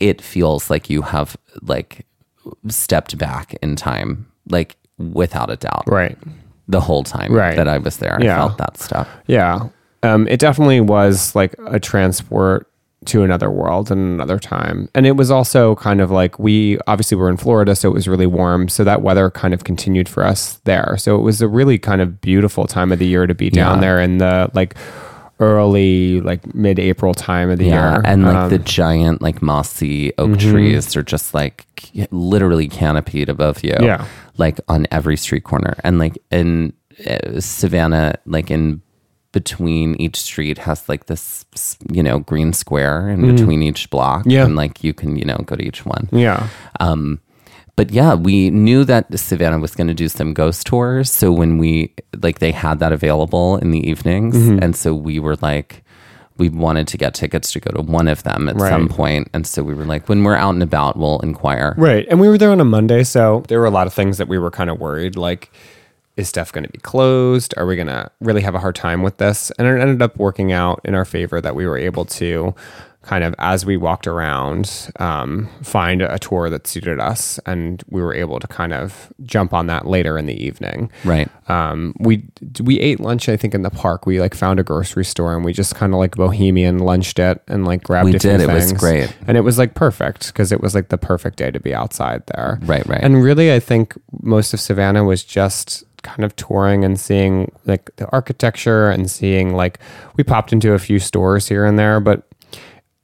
it 0.00 0.20
feels 0.22 0.70
like 0.70 0.90
you 0.90 1.02
have 1.02 1.36
like 1.62 2.06
stepped 2.68 3.16
back 3.18 3.54
in 3.62 3.76
time 3.76 4.26
like 4.48 4.76
without 4.98 5.50
a 5.50 5.56
doubt 5.56 5.84
right? 5.86 6.16
the 6.68 6.80
whole 6.80 7.02
time 7.04 7.32
Right. 7.32 7.56
that 7.56 7.68
i 7.68 7.78
was 7.78 7.96
there 7.98 8.18
Yeah. 8.20 8.34
i 8.34 8.38
felt 8.38 8.58
that 8.58 8.78
stuff 8.78 9.08
Yeah. 9.26 9.68
Um, 10.02 10.28
it 10.28 10.38
definitely 10.38 10.80
was 10.80 11.34
like 11.34 11.54
a 11.66 11.80
transport 11.80 12.70
to 13.06 13.22
another 13.24 13.50
world 13.50 13.90
and 13.90 14.00
another 14.14 14.38
time. 14.38 14.88
And 14.94 15.04
it 15.06 15.16
was 15.16 15.30
also 15.32 15.74
kind 15.76 16.00
of 16.00 16.10
like 16.12 16.38
we 16.38 16.78
obviously 16.86 17.16
were 17.16 17.28
in 17.30 17.36
Florida, 17.36 17.74
so 17.74 17.88
it 17.88 17.92
was 17.94 18.06
really 18.06 18.26
warm. 18.26 18.68
So 18.68 18.84
that 18.84 19.02
weather 19.02 19.30
kind 19.30 19.52
of 19.54 19.64
continued 19.64 20.08
for 20.08 20.22
us 20.24 20.60
there. 20.64 20.96
So 20.98 21.16
it 21.16 21.22
was 21.22 21.40
a 21.42 21.48
really 21.48 21.78
kind 21.78 22.00
of 22.00 22.20
beautiful 22.20 22.66
time 22.66 22.92
of 22.92 22.98
the 23.00 23.06
year 23.06 23.26
to 23.26 23.34
be 23.34 23.50
down 23.50 23.76
Yeah. 23.76 23.80
there 23.80 24.00
in 24.00 24.18
the 24.18 24.50
like 24.54 24.76
early, 25.40 26.20
like 26.20 26.54
mid 26.54 26.78
April 26.78 27.14
time 27.14 27.50
of 27.50 27.58
the 27.58 27.66
yeah 27.66 27.92
year. 27.94 28.02
and 28.04 28.24
like 28.24 28.36
Um, 28.36 28.50
the 28.50 28.58
giant 28.58 29.20
like 29.22 29.42
mossy 29.42 30.12
oak 30.18 30.38
trees 30.38 30.96
are 30.96 31.02
just 31.02 31.34
like 31.34 31.66
c- 31.78 32.06
literally 32.10 32.68
canopied 32.68 33.28
above 33.28 33.62
you 33.62 33.74
Yeah. 33.80 34.06
like 34.38 34.58
on 34.68 34.86
every 34.90 35.16
street 35.16 35.44
corner 35.44 35.74
and 35.84 35.98
like 35.98 36.16
in 36.30 36.72
uh, 37.06 37.40
savannah 37.40 38.14
like 38.24 38.50
in 38.50 38.80
between 39.32 39.94
each 40.00 40.16
street 40.16 40.56
has 40.58 40.88
like 40.88 41.04
this 41.06 41.44
you 41.92 42.02
know 42.02 42.20
green 42.20 42.54
square 42.54 43.10
in 43.10 43.20
between 43.36 43.62
each 43.62 43.90
block 43.90 44.20
Mm-hmm. 44.20 44.30
Yeah. 44.30 44.44
and 44.46 44.56
like 44.56 44.82
you 44.82 44.94
can 44.94 45.16
you 45.16 45.26
know 45.26 45.36
go 45.44 45.56
to 45.56 45.62
each 45.62 45.84
one 45.84 46.08
yeah. 46.12 46.48
um, 46.80 47.20
but 47.76 47.90
yeah, 47.90 48.14
we 48.14 48.50
knew 48.50 48.84
that 48.84 49.18
Savannah 49.18 49.58
was 49.58 49.74
going 49.74 49.86
to 49.88 49.94
do 49.94 50.08
some 50.08 50.32
ghost 50.34 50.66
tours. 50.66 51.10
So 51.10 51.30
when 51.30 51.58
we 51.58 51.94
like, 52.22 52.38
they 52.40 52.52
had 52.52 52.78
that 52.80 52.92
available 52.92 53.56
in 53.58 53.70
the 53.70 53.86
evenings, 53.88 54.36
Mm-hmm. 54.36 54.62
and 54.62 54.74
so 54.74 54.94
we 54.94 55.18
were 55.20 55.36
like, 55.36 55.82
we 56.38 56.48
wanted 56.50 56.86
to 56.88 56.98
get 56.98 57.14
tickets 57.14 57.50
to 57.52 57.60
go 57.60 57.70
to 57.70 57.80
one 57.82 58.08
of 58.08 58.22
them 58.22 58.48
at 58.48 58.56
Right. 58.56 58.68
some 58.70 58.88
point, 58.88 59.28
and 59.32 59.46
so 59.46 59.62
we 59.62 59.72
were 59.74 59.84
like, 59.86 60.08
when 60.08 60.22
we're 60.24 60.34
out 60.36 60.52
and 60.54 60.62
about, 60.62 60.96
we'll 60.98 61.20
inquire. 61.20 61.74
Right. 61.78 62.06
And 62.10 62.20
we 62.20 62.28
were 62.28 62.36
there 62.38 62.50
on 62.50 62.60
a 62.60 62.64
Monday, 62.64 63.04
so 63.04 63.42
there 63.48 63.58
were 63.60 63.66
a 63.66 63.70
lot 63.70 63.86
of 63.86 63.94
things 63.94 64.18
that 64.18 64.28
we 64.28 64.38
were 64.38 64.50
kind 64.50 64.68
of 64.70 64.78
worried 64.80 65.16
like 65.16 65.50
is 66.16 66.30
stuff 66.30 66.50
going 66.50 66.64
to 66.64 66.70
be 66.70 66.78
closed? 66.78 67.52
Are 67.58 67.66
we 67.66 67.76
going 67.76 67.88
to 67.88 68.10
really 68.22 68.40
have 68.40 68.54
a 68.54 68.58
hard 68.58 68.74
time 68.74 69.02
with 69.02 69.18
this? 69.18 69.50
And 69.58 69.68
it 69.68 69.78
ended 69.78 70.00
up 70.00 70.16
working 70.16 70.50
out 70.50 70.80
in 70.82 70.94
our 70.94 71.04
favor 71.04 71.42
that 71.42 71.54
we 71.54 71.66
were 71.66 71.76
able 71.76 72.06
to 72.06 72.54
kind 73.06 73.22
of 73.24 73.34
as 73.38 73.64
we 73.64 73.76
walked 73.76 74.06
around 74.06 74.90
um, 74.98 75.48
find 75.62 76.02
a 76.02 76.18
tour 76.18 76.50
that 76.50 76.66
suited 76.66 76.98
us 77.00 77.38
and 77.46 77.82
we 77.88 78.02
were 78.02 78.12
able 78.12 78.40
to 78.40 78.46
kind 78.48 78.72
of 78.72 79.12
jump 79.24 79.54
on 79.54 79.66
that 79.68 79.86
later 79.86 80.18
in 80.18 80.26
the 80.26 80.34
evening 80.44 80.90
Right. 81.04 81.28
um, 81.48 81.94
we 82.00 82.24
we 82.62 82.80
ate 82.80 82.98
lunch 83.00 83.28
I 83.28 83.36
think 83.36 83.54
in 83.54 83.62
the 83.62 83.70
park. 83.70 84.06
We 84.06 84.20
like 84.20 84.34
found 84.34 84.58
a 84.58 84.64
grocery 84.64 85.04
store 85.04 85.34
and 85.36 85.44
we 85.44 85.52
just 85.52 85.74
kind 85.76 85.92
of 85.94 85.98
like 86.00 86.16
bohemian 86.16 86.78
lunched 86.80 87.18
it 87.20 87.40
and 87.46 87.64
like 87.64 87.82
grabbed. 87.84 88.06
We 88.06 88.16
a 88.16 88.18
few 88.18 88.30
did. 88.32 88.40
It 88.40 88.48
was 88.52 88.72
great. 88.72 89.16
and 89.28 89.36
it 89.36 89.42
was 89.42 89.56
like 89.58 89.74
perfect 89.74 90.26
because 90.28 90.50
it 90.52 90.60
was 90.60 90.74
like 90.74 90.88
the 90.88 90.98
perfect 90.98 91.36
day 91.38 91.50
to 91.50 91.60
be 91.60 91.72
outside 91.74 92.22
there. 92.34 92.58
Right, 92.62 92.86
right. 92.86 93.00
And 93.02 93.22
really, 93.22 93.52
I 93.52 93.60
think 93.60 93.94
most 94.22 94.52
of 94.52 94.60
Savannah 94.60 95.04
was 95.04 95.22
just 95.24 95.84
kind 96.02 96.24
of 96.24 96.34
touring 96.36 96.84
and 96.84 96.98
seeing 97.00 97.50
like 97.64 97.94
the 97.96 98.06
architecture 98.10 98.90
and 98.90 99.10
seeing 99.10 99.54
like 99.54 99.78
we 100.16 100.22
popped 100.24 100.52
into 100.52 100.72
a 100.72 100.78
few 100.78 100.98
stores 100.98 101.48
here 101.48 101.64
and 101.64 101.78
there, 101.78 102.00
but 102.00 102.22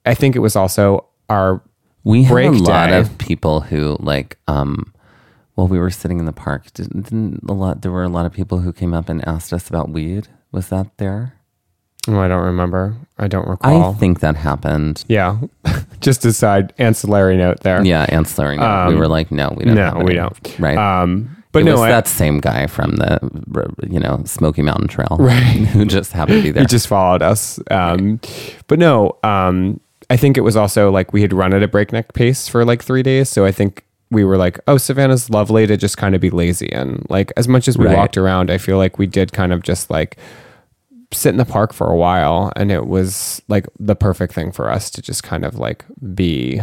I 0.05 0.13
think 0.13 0.35
it 0.35 0.39
was 0.39 0.55
also 0.55 1.05
our 1.29 1.61
We 2.03 2.23
had 2.23 2.31
break 2.31 2.49
a 2.49 2.51
lot 2.53 2.87
day. 2.87 2.99
of 2.99 3.17
people 3.17 3.61
who 3.61 3.97
like 3.99 4.37
um 4.47 4.93
while 5.55 5.67
we 5.67 5.77
were 5.77 5.91
sitting 5.91 6.17
in 6.17 6.25
the 6.25 6.33
park, 6.33 6.73
didn't, 6.73 7.03
didn't 7.03 7.43
a 7.47 7.53
lot 7.53 7.81
there 7.81 7.91
were 7.91 8.03
a 8.03 8.09
lot 8.09 8.25
of 8.25 8.33
people 8.33 8.59
who 8.59 8.73
came 8.73 8.93
up 8.93 9.07
and 9.09 9.25
asked 9.27 9.53
us 9.53 9.69
about 9.69 9.89
weed. 9.89 10.27
Was 10.51 10.69
that 10.69 10.97
there? 10.97 11.33
oh, 12.07 12.19
I 12.19 12.27
don't 12.27 12.43
remember. 12.43 12.97
I 13.17 13.27
don't 13.27 13.47
recall. 13.47 13.91
I 13.91 13.93
think 13.93 14.19
that 14.19 14.35
happened. 14.35 15.05
yeah, 15.07 15.39
just 16.01 16.25
a 16.25 16.33
side 16.33 16.73
ancillary 16.77 17.37
note 17.37 17.61
there. 17.61 17.83
Yeah, 17.85 18.05
ancillary. 18.09 18.57
note. 18.57 18.89
we 18.89 18.95
were 18.95 19.07
like, 19.07 19.31
no, 19.31 19.53
we 19.55 19.65
don't. 19.65 19.77
Um, 19.77 19.99
no, 19.99 20.03
we 20.03 20.13
don't. 20.13 20.55
Right. 20.59 20.77
Um, 20.77 21.43
but 21.53 21.61
it 21.61 21.65
no, 21.65 21.73
was 21.73 21.81
I, 21.81 21.89
that 21.89 22.07
same 22.07 22.39
guy 22.39 22.65
from 22.67 22.95
the 22.95 23.19
you 23.89 23.99
know 23.99 24.21
Smoky 24.25 24.63
Mountain 24.63 24.87
Trail, 24.87 25.15
right? 25.19 25.41
who 25.41 25.85
just 25.85 26.11
happened 26.11 26.39
to 26.39 26.43
be 26.43 26.51
there. 26.51 26.63
he 26.63 26.67
just 26.67 26.87
followed 26.87 27.21
us. 27.21 27.59
Um, 27.69 28.19
but 28.67 28.79
no, 28.79 29.17
um, 29.23 29.79
I 30.09 30.17
think 30.17 30.37
it 30.37 30.41
was 30.41 30.55
also 30.55 30.91
like 30.91 31.13
we 31.13 31.21
had 31.21 31.33
run 31.33 31.53
at 31.53 31.63
a 31.63 31.67
breakneck 31.67 32.13
pace 32.13 32.47
for 32.47 32.65
like 32.65 32.83
three 32.83 33.03
days. 33.03 33.29
So 33.29 33.45
I 33.45 33.51
think 33.51 33.83
we 34.11 34.23
were 34.23 34.37
like, 34.37 34.59
oh, 34.67 34.77
Savannah's 34.77 35.29
lovely 35.29 35.65
to 35.65 35.75
just 35.75 35.97
kind 35.97 36.13
of 36.13 36.21
be 36.21 36.29
lazy 36.29 36.71
And 36.71 37.05
Like 37.09 37.31
as 37.35 37.47
much 37.47 37.67
as 37.67 37.77
we 37.77 37.85
Right. 37.85 37.97
walked 37.97 38.15
around, 38.17 38.51
I 38.51 38.57
feel 38.59 38.77
like 38.77 38.99
we 38.99 39.07
did 39.07 39.33
kind 39.33 39.51
of 39.51 39.63
just 39.63 39.89
like 39.89 40.17
sit 41.11 41.29
in 41.29 41.37
the 41.37 41.45
park 41.45 41.73
for 41.73 41.87
a 41.91 41.95
while, 41.95 42.51
and 42.55 42.71
it 42.71 42.87
was 42.87 43.41
like 43.47 43.67
the 43.79 43.95
perfect 43.95 44.33
thing 44.33 44.51
for 44.51 44.69
us 44.71 44.89
to 44.91 45.01
just 45.01 45.21
kind 45.23 45.45
of 45.45 45.59
like 45.59 45.85
be 46.15 46.59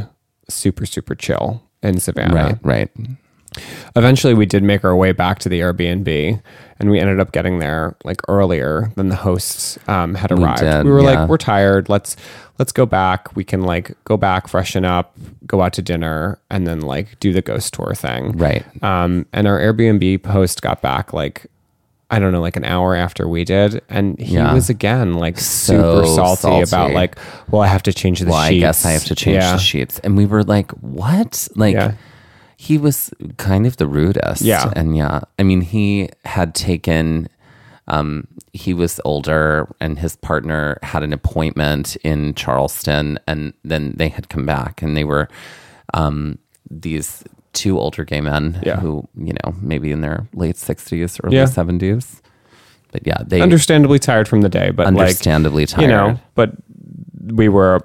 super 0.48 0.84
super 0.86 1.14
chill 1.14 1.62
in 1.82 2.00
Savannah. 2.00 2.34
right, 2.34 2.58
right. 2.64 2.90
Eventually, 3.96 4.34
we 4.34 4.46
did 4.46 4.62
make 4.62 4.84
our 4.84 4.94
way 4.94 5.12
back 5.12 5.38
to 5.40 5.48
the 5.48 5.60
Airbnb, 5.60 6.40
and 6.78 6.90
we 6.90 7.00
ended 7.00 7.18
up 7.20 7.32
getting 7.32 7.58
there 7.58 7.96
like 8.04 8.20
earlier 8.28 8.92
than 8.96 9.08
the 9.08 9.16
hosts 9.16 9.78
um, 9.88 10.14
had 10.14 10.30
We 10.30 10.42
arrived. 10.44 10.60
did, 10.60 10.84
we 10.84 10.90
were 10.92 11.00
yeah. 11.02 11.20
like, 11.20 11.28
"We're 11.28 11.36
tired. 11.38 11.88
Let's 11.88 12.16
let's 12.58 12.72
go 12.72 12.86
back. 12.86 13.34
We 13.36 13.42
can 13.44 13.62
like 13.62 13.92
go 14.04 14.16
back, 14.16 14.46
freshen 14.48 14.84
up, 14.84 15.16
go 15.46 15.62
out 15.62 15.72
to 15.74 15.82
dinner, 15.82 16.38
and 16.50 16.66
then 16.66 16.80
like 16.80 17.18
do 17.20 17.32
the 17.32 17.42
ghost 17.42 17.74
tour 17.74 17.94
thing." 17.94 18.32
Right. 18.38 18.64
Um, 18.84 19.26
and 19.32 19.46
our 19.48 19.58
Airbnb 19.58 20.24
host 20.26 20.62
got 20.62 20.80
back 20.80 21.12
like 21.12 21.46
I 22.12 22.18
don't 22.18 22.32
know, 22.32 22.40
like 22.40 22.56
an 22.56 22.64
hour 22.64 22.96
after 22.96 23.28
we 23.28 23.44
did, 23.44 23.82
and 23.88 24.18
he 24.18 24.34
Yeah. 24.34 24.52
was 24.52 24.68
again 24.68 25.14
like 25.14 25.38
So 25.38 26.02
super 26.02 26.06
salty, 26.06 26.40
salty. 26.42 26.62
about 26.64 26.90
like, 26.92 27.16
well, 27.50 27.62
I 27.62 27.68
have 27.68 27.84
to 27.84 27.92
change 27.92 28.18
the 28.20 28.26
Well, 28.26 28.34
I 28.36 28.48
sheets. 28.50 28.60
guess 28.60 28.84
I 28.86 28.90
have 28.92 29.04
to 29.04 29.14
change 29.14 29.36
Yeah. 29.36 29.52
the 29.52 29.58
sheets. 29.58 30.00
And 30.00 30.16
we 30.16 30.26
were 30.26 30.42
like, 30.42 30.72
what? 30.72 31.46
Like, 31.54 31.74
Yeah. 31.74 31.92
He 32.62 32.76
was 32.76 33.10
kind 33.38 33.66
of 33.66 33.78
the 33.78 33.86
rudest. 33.86 34.42
Yeah. 34.42 34.70
And 34.76 34.94
yeah, 34.94 35.20
I 35.38 35.42
mean, 35.44 35.62
he 35.62 36.10
had 36.26 36.54
taken, 36.54 37.26
um, 37.88 38.26
he 38.52 38.74
was 38.74 39.00
older 39.02 39.66
and 39.80 39.98
his 39.98 40.16
partner 40.16 40.78
had 40.82 41.02
an 41.02 41.14
appointment 41.14 41.96
in 42.04 42.34
Charleston 42.34 43.18
and 43.26 43.54
then 43.64 43.94
they 43.96 44.10
had 44.10 44.28
come 44.28 44.44
back 44.44 44.82
and 44.82 44.94
they 44.94 45.04
were, 45.04 45.26
um, 45.94 46.38
these 46.70 47.24
two 47.54 47.78
older 47.80 48.04
gay 48.04 48.20
men 48.20 48.60
Yeah. 48.62 48.76
who, 48.78 49.08
you 49.16 49.32
know, 49.42 49.54
maybe 49.62 49.90
in 49.90 50.02
their 50.02 50.28
late 50.34 50.56
60s, 50.56 51.18
early 51.24 51.36
Yeah. 51.36 51.46
70s. 51.46 52.20
But 52.92 53.06
yeah, 53.06 53.22
they 53.26 53.40
Understandably 53.40 53.98
tired 53.98 54.28
from 54.28 54.42
the 54.42 54.50
day, 54.50 54.70
but 54.70 54.84
like 54.92 55.00
understandably 55.00 55.64
tired. 55.64 55.82
you 55.82 55.88
know, 55.88 56.20
but 56.34 56.52
we 57.24 57.48
were 57.48 57.80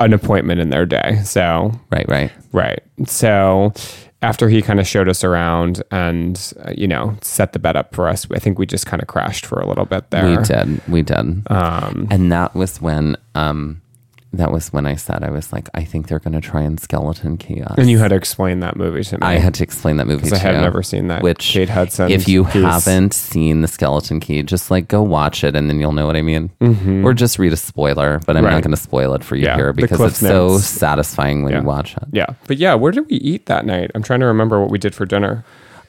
an 0.00 0.12
appointment 0.12 0.60
in 0.60 0.70
their 0.70 0.86
day. 0.86 1.20
So, 1.24 1.72
right, 1.90 2.08
right. 2.08 2.32
right. 2.52 2.82
So, 3.06 3.72
after 4.20 4.48
he 4.48 4.62
kind 4.62 4.80
of 4.80 4.86
showed 4.86 5.08
us 5.08 5.22
around 5.22 5.82
and, 5.92 6.52
uh, 6.64 6.72
you 6.76 6.88
know, 6.88 7.16
set 7.20 7.52
the 7.52 7.58
bed 7.58 7.76
up 7.76 7.94
for 7.94 8.08
us, 8.08 8.26
I 8.32 8.38
think 8.38 8.58
we 8.58 8.66
just 8.66 8.86
kind 8.86 9.00
of 9.00 9.08
crashed 9.08 9.46
for 9.46 9.60
a 9.60 9.66
little 9.66 9.84
bit 9.84 10.10
there. 10.10 10.38
We 10.38 10.44
did. 10.44 10.88
We 10.88 11.02
did. 11.02 11.42
Um, 11.50 12.08
and 12.10 12.32
that 12.32 12.54
was 12.54 12.80
when 12.80 13.16
um 13.34 13.80
that 14.34 14.52
was 14.52 14.72
when 14.72 14.84
I 14.86 14.94
said 14.96 15.22
I 15.24 15.30
was 15.30 15.52
like, 15.54 15.68
I 15.72 15.84
think 15.84 16.08
they're 16.08 16.18
gonna 16.18 16.40
try 16.40 16.60
and 16.62 16.78
skeleton 16.78 17.38
key 17.38 17.62
us. 17.62 17.74
and 17.78 17.88
you 17.88 17.98
had 17.98 18.08
to 18.08 18.14
explain 18.16 18.60
that 18.60 18.76
movie 18.76 19.02
to 19.04 19.16
me. 19.16 19.26
I 19.26 19.38
had 19.38 19.54
to 19.54 19.62
explain 19.62 19.96
that 19.96 20.06
movie 20.06 20.18
because 20.24 20.34
I 20.34 20.36
to 20.36 20.42
had 20.42 20.54
you, 20.56 20.60
never 20.60 20.82
seen 20.82 21.08
that. 21.08 21.22
Which 21.22 21.40
Kate 21.50 21.68
Hudson. 21.70 22.10
if 22.10 22.28
you 22.28 22.44
piece. 22.44 22.52
haven't 22.54 23.14
seen 23.14 23.62
the 23.62 23.68
skeleton 23.68 24.20
key, 24.20 24.42
just 24.42 24.70
like 24.70 24.86
go 24.86 25.02
watch 25.02 25.44
it 25.44 25.56
and 25.56 25.70
then 25.70 25.80
you'll 25.80 25.92
know 25.92 26.06
what 26.06 26.16
I 26.16 26.22
mean. 26.22 26.50
Or 27.04 27.14
just 27.14 27.38
read 27.38 27.52
a 27.52 27.56
spoiler, 27.56 28.20
but 28.26 28.36
I'm 28.36 28.42
Mm-hmm. 28.42 28.46
Right. 28.46 28.52
not 28.52 28.62
gonna 28.62 28.76
spoil 28.76 29.14
it 29.14 29.24
for 29.24 29.34
you 29.36 29.44
Yeah, 29.44 29.56
here 29.56 29.72
because 29.72 30.00
it's 30.00 30.18
so 30.18 30.58
satisfying 30.58 31.42
when 31.42 31.52
Yeah. 31.52 31.60
you 31.60 31.66
watch 31.66 31.96
it. 31.96 32.04
Yeah. 32.12 32.26
But 32.46 32.58
yeah, 32.58 32.74
where 32.74 32.92
did 32.92 33.06
we 33.08 33.16
eat 33.16 33.46
that 33.46 33.64
night? 33.64 33.90
I'm 33.94 34.02
trying 34.02 34.20
to 34.20 34.26
remember 34.26 34.60
what 34.60 34.70
we 34.70 34.78
did 34.78 34.94
for 34.94 35.06
dinner. 35.06 35.44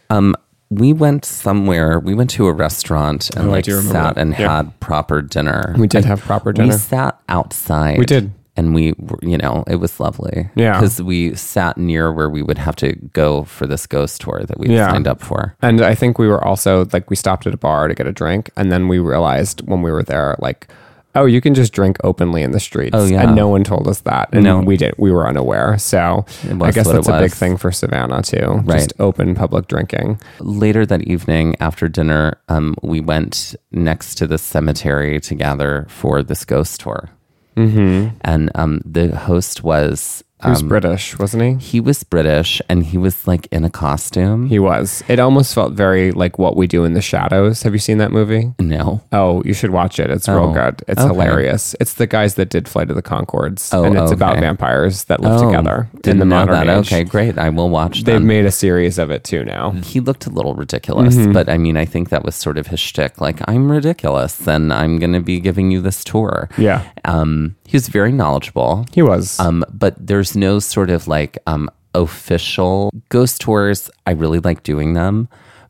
Um, 0.09 0.35
we 0.69 0.93
went 0.93 1.25
somewhere. 1.25 1.99
We 1.99 2.13
went 2.13 2.29
to 2.31 2.47
a 2.47 2.53
restaurant 2.53 3.29
and 3.35 3.47
Oh, 3.49 3.51
like 3.51 3.65
sat 3.65 3.83
that. 3.91 4.17
and 4.17 4.31
Yeah. 4.37 4.57
had 4.57 4.79
proper 4.79 5.21
dinner. 5.21 5.73
We 5.77 5.87
did 5.87 6.05
have 6.05 6.21
proper 6.21 6.51
dinner. 6.53 6.69
We 6.73 6.77
sat 6.77 7.19
outside. 7.27 7.97
We 7.97 8.05
did. 8.05 8.31
And 8.55 8.75
we, 8.75 8.93
you 9.21 9.37
know, 9.37 9.63
it 9.67 9.77
was 9.77 9.99
lovely. 10.01 10.49
Yeah. 10.55 10.73
Because 10.73 11.01
we 11.01 11.33
sat 11.35 11.77
near 11.77 12.11
where 12.11 12.29
we 12.29 12.41
would 12.43 12.57
have 12.57 12.75
to 12.77 12.93
go 13.13 13.45
for 13.45 13.65
this 13.65 13.87
ghost 13.87 14.19
tour 14.21 14.43
that 14.45 14.59
we 14.59 14.67
Yeah. 14.67 14.91
signed 14.91 15.07
up 15.07 15.21
for. 15.21 15.55
And 15.61 15.81
I 15.81 15.95
think 15.95 16.19
we 16.19 16.27
were 16.27 16.43
also 16.45 16.85
like 16.91 17.09
we 17.09 17.15
stopped 17.15 17.47
at 17.47 17.53
a 17.53 17.57
bar 17.57 17.87
to 17.87 17.95
get 17.95 18.05
a 18.05 18.11
drink, 18.11 18.49
and 18.57 18.69
then 18.71 18.87
we 18.89 18.99
realized 18.99 19.61
when 19.65 19.81
we 19.81 19.91
were 19.91 20.03
there, 20.03 20.35
like, 20.39 20.67
oh, 21.15 21.25
you 21.25 21.41
can 21.41 21.53
just 21.53 21.73
drink 21.73 21.97
openly 22.03 22.43
in 22.43 22.51
the 22.51 22.59
streets. 22.59 22.95
Oh, 22.95 23.05
yeah. 23.05 23.23
And 23.23 23.35
no 23.35 23.47
one 23.47 23.63
told 23.63 23.87
us 23.87 24.01
that, 24.01 24.29
and 24.31 24.43
No. 24.43 24.59
we 24.59 24.77
did. 24.77 24.93
We 24.97 25.11
were 25.11 25.27
unaware. 25.27 25.77
So 25.77 26.25
I 26.61 26.71
guess 26.71 26.87
that's 26.87 27.07
a 27.07 27.19
big 27.19 27.31
thing 27.31 27.57
for 27.57 27.71
Savannah 27.71 28.21
too. 28.21 28.61
Right. 28.63 28.77
Just 28.79 28.93
open 28.99 29.35
public 29.35 29.67
drinking. 29.67 30.19
Later 30.39 30.85
that 30.85 31.01
evening 31.03 31.55
after 31.59 31.87
dinner, 31.89 32.37
um, 32.47 32.75
we 32.83 33.01
went 33.01 33.55
next 33.71 34.15
to 34.15 34.27
the 34.27 34.37
cemetery 34.37 35.19
to 35.21 35.35
gather 35.35 35.85
for 35.89 36.21
this 36.23 36.45
ghost 36.45 36.79
tour. 36.81 37.09
Mm-hmm. 37.57 38.15
And 38.21 38.51
um, 38.55 38.81
the 38.85 39.15
host 39.15 39.63
was. 39.63 40.23
He 40.43 40.49
was 40.49 40.61
um, 40.61 40.69
British, 40.69 41.19
wasn't 41.19 41.43
he? 41.43 41.53
he 41.55 41.79
was 41.81 42.03
British 42.03 42.61
and 42.69 42.85
he 42.85 42.97
was 42.97 43.27
like 43.27 43.47
in 43.51 43.65
a 43.65 43.69
costume. 43.69 44.47
He 44.47 44.57
was. 44.57 45.03
It 45.09 45.19
almost 45.19 45.53
felt 45.53 45.73
very 45.73 46.11
like 46.13 46.39
what 46.39 46.55
we 46.55 46.65
do 46.65 46.85
in 46.85 46.93
the 46.93 47.01
shadows. 47.01 47.63
Have 47.63 47.73
you 47.73 47.79
seen 47.79 47.97
that 47.97 48.11
movie? 48.11 48.53
no. 48.57 49.01
Oh, 49.11 49.43
you 49.43 49.53
should 49.53 49.71
watch 49.71 49.99
it. 49.99 50.09
It's 50.09 50.29
real 50.29 50.39
Oh, 50.49 50.53
good. 50.53 50.81
It's 50.87 51.01
okay. 51.01 51.07
hilarious. 51.13 51.75
It's 51.81 51.95
the 51.95 52.07
guys 52.07 52.35
that 52.35 52.49
did 52.49 52.69
Flight 52.69 52.89
of 52.89 52.95
the 52.95 53.01
Conchords, 53.01 53.73
Oh, 53.73 53.83
and 53.83 53.97
it's 53.97 54.11
about 54.11 54.39
vampires 54.39 55.03
that 55.05 55.19
live 55.19 55.41
Oh, 55.41 55.45
together 55.51 55.89
in 56.05 56.19
the 56.19 56.25
modern 56.25 56.67
that. 56.67 56.79
age. 56.79 56.87
Okay, 56.93 57.03
great. 57.03 57.37
I 57.37 57.49
will 57.49 57.69
watch 57.69 57.99
that. 57.99 58.05
They've 58.05 58.15
them. 58.15 58.27
made 58.27 58.45
a 58.45 58.51
series 58.51 58.97
of 58.97 59.11
it 59.11 59.25
too 59.25 59.43
now. 59.43 59.71
he 59.71 59.99
looked 59.99 60.25
a 60.25 60.29
little 60.29 60.55
ridiculous, 60.55 61.15
Mm-hmm. 61.17 61.33
but 61.33 61.49
I 61.49 61.57
mean, 61.57 61.75
I 61.75 61.83
think 61.85 62.09
that 62.09 62.23
was 62.23 62.35
sort 62.35 62.57
of 62.57 62.67
his 62.67 62.79
shtick. 62.79 63.19
Like, 63.19 63.39
I'm 63.49 63.69
ridiculous, 63.69 64.47
and 64.47 64.71
I'm 64.71 64.99
going 64.99 65.13
to 65.13 65.19
be 65.19 65.39
giving 65.41 65.69
you 65.71 65.81
this 65.81 66.03
tour. 66.05 66.47
Yeah, 66.57 66.83
Um, 67.03 67.55
he 67.69 67.75
was 67.75 67.87
very 67.87 68.11
knowledgeable. 68.11 68.85
he 68.93 69.01
was. 69.03 69.39
Um, 69.39 69.63
but 69.71 69.93
there's 69.99 70.35
no 70.35 70.59
sort 70.59 70.89
of 70.89 71.07
like 71.07 71.37
um 71.45 71.69
official 71.93 72.91
ghost 73.09 73.41
tours. 73.41 73.89
I 74.07 74.11
really 74.11 74.39
like 74.39 74.63
doing 74.63 74.93
them, 74.93 75.27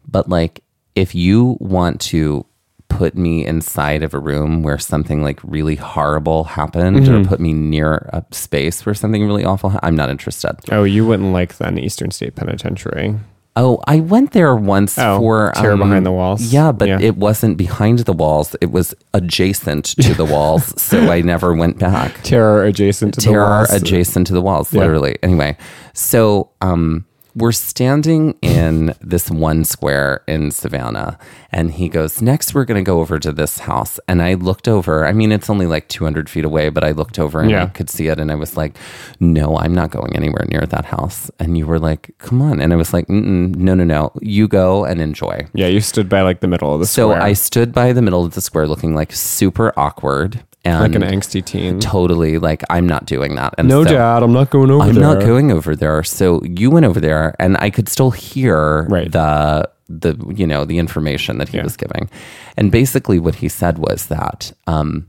but 0.07 0.29
like 0.29 0.63
if 0.95 1.13
you 1.13 1.57
want 1.59 1.99
to 2.11 2.45
put 2.89 3.15
me 3.15 3.45
inside 3.45 4.01
of 4.01 4.13
a 4.15 4.19
room 4.19 4.63
where 4.63 4.79
something 4.79 5.21
like 5.23 5.39
really 5.43 5.75
horrible 5.75 6.43
happened 6.45 6.97
Mm-hmm. 7.05 7.13
or 7.13 7.25
put 7.25 7.39
me 7.39 7.53
near 7.53 8.09
a 8.11 8.23
space 8.31 8.83
where 8.85 8.95
something 8.95 9.25
really 9.27 9.45
awful 9.45 9.69
ha- 9.69 9.79
I'm 9.83 9.95
not 9.95 10.09
interested. 10.09 10.55
oh, 10.71 10.83
you 10.83 11.05
wouldn't 11.05 11.31
like 11.31 11.57
then 11.57 11.77
Eastern 11.77 12.09
State 12.11 12.35
Penitentiary. 12.35 13.15
Oh, 13.55 13.81
I 13.87 13.99
went 13.99 14.31
there 14.31 14.55
once 14.55 14.97
Oh, 14.97 15.17
for 15.19 15.47
um, 15.57 15.61
Terror 15.63 15.75
Behind 15.77 16.05
the 16.05 16.11
Walls? 16.11 16.41
Yeah, 16.53 16.71
but 16.71 16.87
Yeah. 16.87 16.99
it 17.01 17.17
wasn't 17.17 17.57
behind 17.57 17.99
the 17.99 18.13
walls. 18.13 18.55
It 18.61 18.71
was 18.71 18.93
adjacent 19.13 19.85
to 20.01 20.13
the 20.13 20.23
walls, 20.35 20.79
so 20.81 21.11
I 21.11 21.21
never 21.21 21.53
went 21.53 21.77
back. 21.79 22.21
Terror 22.23 22.63
adjacent 22.63 23.15
to 23.15 23.19
the 23.21 23.25
Terror 23.31 23.43
walls. 23.49 23.73
adjacent 23.73 24.27
to 24.27 24.33
the 24.33 24.41
walls, 24.41 24.71
Yeah. 24.71 24.81
literally. 24.81 25.17
Anyway, 25.23 25.57
so 25.93 26.51
um, 26.61 27.05
we're 27.39 27.51
standing 27.51 28.37
in 28.41 28.93
this 29.01 29.31
one 29.31 29.65
square 29.65 30.23
in 30.27 30.51
Savannah, 30.51 31.17
and 31.51 31.71
he 31.71 31.89
goes, 31.89 32.21
Next, 32.21 32.53
we're 32.53 32.65
going 32.65 32.83
to 32.83 32.87
go 32.87 32.99
over 32.99 33.17
to 33.19 33.31
this 33.31 33.59
house. 33.59 33.99
And 34.07 34.21
I 34.21 34.35
looked 34.35 34.67
over. 34.67 35.05
I 35.05 35.13
mean, 35.13 35.31
it's 35.31 35.49
only 35.49 35.65
like 35.65 35.87
200 35.87 36.29
feet 36.29 36.45
away, 36.45 36.69
but 36.69 36.83
I 36.83 36.91
looked 36.91 37.17
over 37.17 37.41
and 37.41 37.49
I 37.63 37.65
could 37.67 37.89
see 37.89 38.07
it. 38.07 38.19
And 38.19 38.31
I 38.31 38.35
was 38.35 38.55
like, 38.55 38.77
No, 39.19 39.57
I'm 39.57 39.73
not 39.73 39.89
going 39.89 40.15
anywhere 40.15 40.45
near 40.49 40.61
that 40.61 40.85
house. 40.85 41.31
And 41.39 41.57
you 41.57 41.65
were 41.65 41.79
like, 41.79 42.11
Come 42.19 42.41
on. 42.41 42.61
And 42.61 42.71
I 42.71 42.75
was 42.75 42.93
like, 42.93 43.09
No, 43.09 43.73
no, 43.73 43.83
no. 43.83 44.11
You 44.21 44.47
go 44.47 44.85
and 44.85 45.01
enjoy. 45.01 45.47
Yeah, 45.53 45.67
you 45.67 45.81
stood 45.81 46.09
by 46.09 46.21
like 46.21 46.41
the 46.41 46.47
middle 46.47 46.73
of 46.73 46.79
the 46.79 46.85
So 46.85 47.09
square. 47.09 47.21
So 47.21 47.25
I 47.25 47.33
stood 47.33 47.73
by 47.73 47.93
the 47.93 48.01
middle 48.01 48.23
of 48.23 48.33
the 48.35 48.41
square 48.41 48.67
looking 48.67 48.93
like 48.93 49.11
super 49.11 49.73
awkward 49.77 50.43
and 50.65 50.79
like 50.81 50.95
an 50.95 51.01
angsty 51.19 51.43
teen. 51.43 51.79
totally 51.79 52.37
like, 52.37 52.63
I'm 52.69 52.85
not 52.87 53.05
doing 53.05 53.35
that. 53.35 53.53
And 53.57 53.67
No, 53.69 53.83
so- 53.83 53.91
Dad, 53.91 54.23
I'm 54.23 54.33
not 54.33 54.49
going 54.49 54.69
over 54.71 54.83
I'm 54.83 54.93
there. 54.95 55.03
not 55.03 55.19
going 55.21 55.51
over 55.51 55.75
there. 55.75 56.03
So 56.03 56.41
you 56.43 56.69
went 56.69 56.85
over 56.85 56.99
there, 56.99 57.35
and 57.39 57.55
I 57.59 57.69
could 57.69 57.87
still 57.89 58.11
hear 58.11 58.83
Right. 58.89 59.11
the 59.11 59.69
the 59.91 60.15
you 60.35 60.45
know 60.45 60.65
the 60.65 60.77
information 60.77 61.39
that 61.39 61.49
he 61.49 61.57
Yeah. 61.57 61.63
was 61.63 61.75
giving, 61.75 62.09
and 62.57 62.71
basically 62.71 63.19
what 63.19 63.35
he 63.35 63.47
said 63.49 63.79
was 63.79 64.05
that 64.07 64.51
um, 64.67 65.07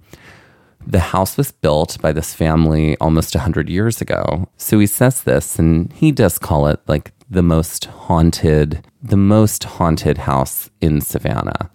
the 0.86 1.00
house 1.00 1.36
was 1.36 1.52
built 1.52 1.98
by 2.00 2.12
this 2.12 2.32
family 2.32 2.96
almost 2.98 3.34
hundred 3.34 3.68
years 3.68 4.00
ago. 4.00 4.48
So 4.56 4.78
he 4.78 4.86
says 4.86 5.22
this, 5.24 5.58
and 5.58 5.92
he 5.92 6.12
does 6.12 6.38
call 6.38 6.66
it 6.68 6.80
like 6.88 7.12
the 7.28 7.42
most 7.42 7.84
haunted, 7.84 8.80
the 9.02 9.18
most 9.18 9.64
haunted 9.64 10.18
house 10.18 10.70
in 10.80 11.00
Savannah. 11.02 11.70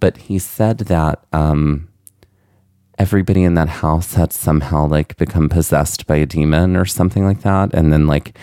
But 0.00 0.16
he 0.16 0.38
said 0.38 0.78
that. 0.78 1.24
Um, 1.32 1.88
everybody 2.98 3.42
in 3.42 3.54
that 3.54 3.68
house 3.68 4.14
had 4.14 4.32
somehow 4.32 4.86
like 4.86 5.16
become 5.16 5.48
possessed 5.48 6.06
by 6.06 6.16
a 6.16 6.26
demon 6.26 6.76
or 6.76 6.84
something 6.84 7.24
like 7.24 7.42
that. 7.42 7.74
And 7.74 7.92
then 7.92 8.06
like 8.06 8.38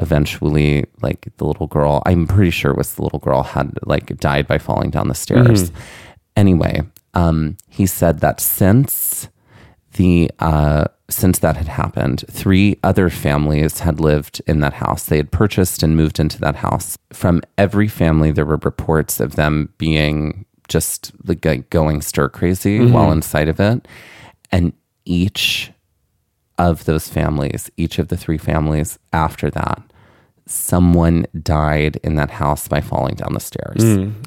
eventually 0.00 0.84
like 1.02 1.28
the 1.36 1.44
little 1.44 1.68
girl 1.68 2.02
i'm 2.06 2.26
pretty 2.26 2.50
sure 2.50 2.72
it 2.72 2.76
was 2.76 2.94
the 2.94 3.02
little 3.02 3.20
girl 3.20 3.42
had 3.42 3.70
like 3.84 4.16
died 4.18 4.46
by 4.46 4.58
falling 4.58 4.90
down 4.90 5.08
the 5.08 5.14
stairs. 5.14 5.70
Anyway 6.36 6.82
um 7.14 7.56
he 7.68 7.86
said 7.86 8.18
that 8.18 8.40
since 8.40 9.28
the 9.92 10.30
uh 10.40 10.84
since 11.08 11.38
that 11.38 11.56
had 11.56 11.68
happened 11.68 12.24
three 12.28 12.76
other 12.82 13.08
families 13.08 13.80
had 13.80 14.00
lived 14.00 14.42
in 14.48 14.60
that 14.60 14.74
house. 14.74 15.04
They 15.04 15.18
had 15.18 15.30
purchased 15.30 15.82
and 15.82 15.96
moved 15.96 16.18
into 16.18 16.40
that 16.40 16.56
house. 16.56 16.98
From 17.12 17.42
every 17.56 17.86
family 17.86 18.32
there 18.32 18.46
were 18.46 18.58
reports 18.64 19.20
of 19.20 19.36
them 19.36 19.72
being 19.78 20.44
just 20.68 21.12
like 21.26 21.68
going 21.70 22.00
stir 22.00 22.28
crazy 22.28 22.84
while 22.84 23.12
inside 23.12 23.48
of 23.48 23.60
it 23.60 23.86
and 24.50 24.72
each 25.04 25.70
of 26.58 26.84
those 26.84 27.08
families 27.08 27.70
each 27.76 27.98
of 27.98 28.08
the 28.08 28.16
three 28.16 28.38
families 28.38 28.98
after 29.12 29.50
that 29.50 29.82
someone 30.46 31.26
died 31.42 31.98
in 32.02 32.16
that 32.16 32.30
house 32.30 32.68
by 32.68 32.80
falling 32.80 33.14
down 33.14 33.32
the 33.32 33.40
stairs 33.40 33.82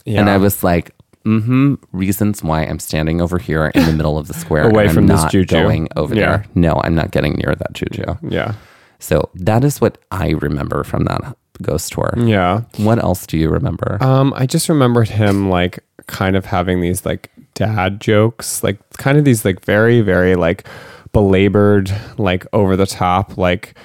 yeah. 0.06 0.20
and 0.20 0.29
i 0.29 0.38
was 0.38 0.63
like 0.63 0.94
mm-hmm 1.25 1.75
reasons 1.91 2.44
why 2.44 2.63
i'm 2.63 2.79
standing 2.79 3.22
over 3.22 3.38
here 3.38 3.67
in 3.75 3.86
the 3.86 3.94
middle 3.94 4.17
of 4.17 4.27
the 4.27 4.34
square 4.34 4.67
Away 4.70 4.88
from 4.88 5.08
this 5.08 5.24
juju. 5.25 5.46
going 5.46 5.88
over 5.96 6.15
Yeah. 6.15 6.25
there 6.29 6.46
no 6.56 6.82
i'm 6.84 6.96
not 6.96 7.12
getting 7.12 7.34
near 7.34 7.53
that 7.56 7.74
juju 7.74 8.03
Yeah. 8.27 8.56
so 9.00 9.29
that 9.36 9.63
is 9.63 9.79
what 9.79 9.98
i 10.12 10.29
remember 10.32 10.84
from 10.84 11.03
that 11.06 11.36
ghost 11.62 11.91
tour 11.94 12.13
Yeah. 12.17 12.62
what 12.77 12.98
else 13.03 13.25
do 13.27 13.38
you 13.38 13.50
remember 13.50 13.98
Um, 14.01 14.32
I 14.36 14.46
just 14.46 14.70
remembered 14.70 15.10
him 15.10 15.50
like 15.50 15.79
kind 16.08 16.36
of 16.36 16.46
having 16.46 16.82
these 16.82 17.06
like 17.06 17.30
dad 17.54 18.00
jokes, 18.02 18.64
like 18.64 18.78
kind 18.98 19.18
of 19.18 19.26
these 19.26 19.46
like 19.46 19.64
very, 19.64 20.02
very 20.02 20.36
like 20.36 20.68
belabored, 21.14 21.92
like 22.18 22.46
over 22.54 22.76
the 22.76 22.86
top, 22.86 23.38
like 23.38 23.76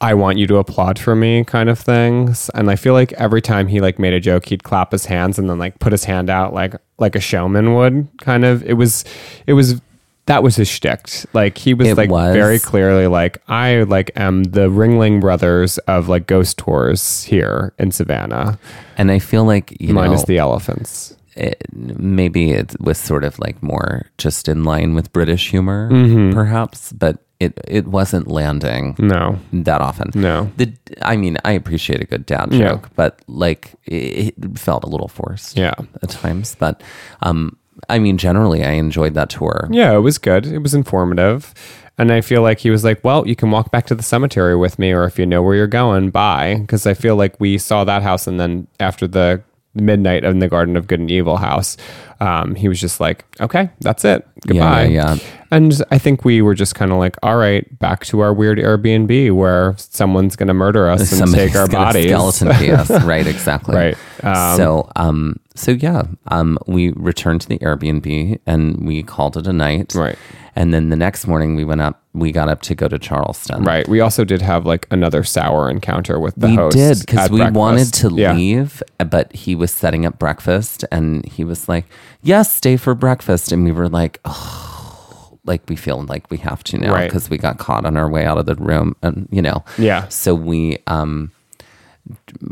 I 0.00 0.14
want 0.14 0.36
you 0.38 0.46
to 0.48 0.56
applaud 0.56 0.98
for 0.98 1.14
me 1.14 1.44
kind 1.44 1.68
of 1.68 1.78
things. 1.78 2.50
And 2.54 2.70
I 2.70 2.76
feel 2.76 2.92
like 2.92 3.12
every 3.12 3.40
time 3.40 3.68
he 3.68 3.80
like 3.80 3.98
made 3.98 4.12
a 4.12 4.20
joke, 4.20 4.46
he'd 4.46 4.64
clap 4.64 4.90
his 4.92 5.06
hands 5.06 5.38
and 5.38 5.48
then 5.48 5.58
like 5.58 5.78
put 5.78 5.92
his 5.92 6.04
hand 6.04 6.28
out 6.28 6.52
like 6.52 6.74
like 6.98 7.14
a 7.14 7.20
showman 7.20 7.74
would 7.74 8.08
kind 8.18 8.44
of. 8.44 8.62
It 8.64 8.74
was 8.74 9.04
it 9.46 9.52
was 9.52 9.80
that 10.26 10.42
was 10.42 10.56
his 10.56 10.68
shtick. 10.68 11.08
Like 11.32 11.58
he 11.58 11.74
was 11.74 11.88
It 11.88 11.96
like 11.96 12.10
was. 12.10 12.34
very 12.34 12.58
clearly 12.58 13.06
like 13.06 13.42
I 13.48 13.82
like 13.82 14.10
am 14.16 14.44
the 14.44 14.68
Ringling 14.68 15.20
brothers 15.20 15.78
of 15.78 16.08
like 16.08 16.26
ghost 16.26 16.58
tours 16.58 17.24
here 17.24 17.72
in 17.78 17.90
Savannah, 17.90 18.58
and 18.96 19.10
i 19.10 19.18
feel 19.18 19.44
like 19.44 19.76
you 19.80 19.94
minus 19.94 20.20
know 20.22 20.26
the 20.26 20.38
elephants. 20.38 21.16
It, 21.36 21.62
maybe 21.72 22.50
it 22.52 22.74
was 22.80 22.98
sort 22.98 23.24
of 23.24 23.38
like 23.38 23.62
more 23.62 24.06
just 24.18 24.48
in 24.48 24.64
line 24.64 24.94
with 24.94 25.12
British 25.12 25.50
humor, 25.50 25.90
Mm-hmm. 25.90 26.32
perhaps, 26.32 26.92
but 26.92 27.18
it 27.40 27.58
it 27.66 27.86
wasn't 27.88 28.28
landing 28.28 28.94
No, 28.98 29.38
that 29.52 29.80
often. 29.80 30.10
No. 30.14 30.50
the 30.56 30.72
I 31.00 31.16
mean, 31.16 31.38
I 31.44 31.52
appreciate 31.52 32.00
a 32.00 32.04
good 32.06 32.24
dad 32.26 32.52
Yeah. 32.52 32.68
joke, 32.68 32.90
but 32.94 33.20
like 33.26 33.72
it, 33.84 34.34
it 34.38 34.58
felt 34.58 34.84
a 34.84 34.88
little 34.88 35.08
forced, 35.08 35.56
Yeah. 35.56 35.74
at 36.02 36.10
times. 36.10 36.54
But 36.58 36.82
um, 37.22 37.56
I 37.88 37.98
mean, 37.98 38.16
generally, 38.18 38.62
I 38.64 38.72
enjoyed 38.72 39.14
that 39.14 39.30
tour. 39.30 39.68
yeah, 39.72 39.92
it 39.96 40.00
was 40.00 40.18
good. 40.18 40.46
It 40.46 40.58
was 40.62 40.74
informative. 40.74 41.52
And 41.98 42.10
I 42.10 42.20
feel 42.22 42.42
like 42.42 42.58
he 42.60 42.70
was 42.70 42.84
like, 42.84 43.04
well, 43.04 43.26
you 43.28 43.36
can 43.36 43.50
walk 43.50 43.70
back 43.70 43.86
to 43.86 43.94
the 43.94 44.02
cemetery 44.02 44.56
with 44.56 44.78
me, 44.78 44.92
or 44.92 45.04
if 45.04 45.18
you 45.18 45.26
know 45.26 45.42
where 45.42 45.54
you're 45.54 45.66
going, 45.66 46.10
bye. 46.10 46.56
Because 46.60 46.86
I 46.86 46.94
feel 46.94 47.16
like 47.16 47.38
we 47.38 47.58
saw 47.58 47.84
that 47.84 48.02
house, 48.02 48.26
and 48.26 48.40
then 48.40 48.66
after 48.80 49.06
the 49.06 49.42
midnight 49.74 50.24
in 50.24 50.38
the 50.38 50.48
Garden 50.48 50.76
of 50.76 50.86
Good 50.86 51.00
and 51.00 51.10
Evil 51.10 51.36
house, 51.36 51.76
um, 52.22 52.54
he 52.54 52.68
was 52.68 52.80
just 52.80 53.00
like, 53.00 53.24
okay, 53.40 53.70
that's 53.80 54.04
it. 54.04 54.26
Goodbye. 54.46 54.84
yeah, 54.84 55.14
yeah. 55.14 55.18
And 55.50 55.82
I 55.90 55.98
think 55.98 56.24
we 56.24 56.40
were 56.40 56.54
just 56.54 56.74
kind 56.74 56.92
of 56.92 56.98
like, 56.98 57.16
all 57.22 57.36
right, 57.36 57.78
back 57.78 58.04
to 58.06 58.20
our 58.20 58.32
weird 58.32 58.58
Airbnb 58.58 59.32
where 59.34 59.74
someone's 59.76 60.34
going 60.36 60.46
to 60.48 60.54
murder 60.54 60.88
us 60.88 61.12
and 61.20 61.32
take 61.34 61.54
our 61.54 61.66
bodies. 61.68 62.06
skeleton 62.06 62.48
us. 62.70 62.90
right, 63.04 63.26
exactly. 63.26 63.74
Right. 63.76 63.96
Um, 64.24 64.56
so, 64.56 64.90
um, 64.96 65.36
so 65.54 65.72
yeah, 65.72 66.04
um, 66.28 66.58
we 66.66 66.92
returned 66.92 67.42
to 67.42 67.48
the 67.48 67.58
Airbnb 67.58 68.38
and 68.46 68.86
we 68.86 69.02
called 69.02 69.36
it 69.36 69.46
a 69.46 69.52
night. 69.52 69.94
Right. 69.94 70.16
And 70.54 70.72
then 70.72 70.90
the 70.90 70.96
next 70.96 71.26
morning 71.26 71.56
we 71.56 71.64
went 71.64 71.80
up, 71.80 72.02
we 72.12 72.30
got 72.30 72.48
up 72.48 72.60
to 72.62 72.74
go 72.74 72.86
to 72.88 72.98
Charleston. 72.98 73.64
Right. 73.64 73.86
We 73.88 74.00
also 74.00 74.22
did 74.24 74.42
have 74.42 74.64
like 74.66 74.86
another 74.90 75.24
sour 75.24 75.70
encounter 75.70 76.18
with 76.20 76.34
the 76.36 76.48
we 76.48 76.54
host. 76.56 76.76
did 76.76 77.00
because 77.00 77.30
we 77.30 77.50
wanted 77.50 77.92
to 77.94 78.10
Yeah. 78.14 78.34
leave, 78.34 78.82
but 79.10 79.32
he 79.34 79.54
was 79.54 79.70
setting 79.70 80.04
up 80.06 80.18
breakfast 80.18 80.84
and 80.92 81.24
he 81.26 81.42
was 81.44 81.68
like, 81.70 81.86
Yes, 82.22 82.52
stay 82.54 82.76
for 82.76 82.94
breakfast. 82.94 83.52
And 83.52 83.64
we 83.64 83.72
were 83.72 83.88
like, 83.88 84.20
Oh, 84.24 85.38
like 85.44 85.62
we 85.68 85.76
feel 85.76 86.02
like 86.04 86.30
we 86.30 86.36
have 86.38 86.62
to 86.64 86.78
now 86.78 86.92
Right. 86.92 87.08
because 87.08 87.28
we 87.28 87.38
got 87.38 87.58
caught 87.58 87.84
on 87.84 87.96
our 87.96 88.08
way 88.08 88.24
out 88.24 88.38
of 88.38 88.46
the 88.46 88.54
room. 88.56 88.94
And, 89.02 89.28
you 89.30 89.42
know, 89.42 89.64
Yeah. 89.78 90.06
so 90.08 90.34
we, 90.34 90.78
um, 90.86 91.30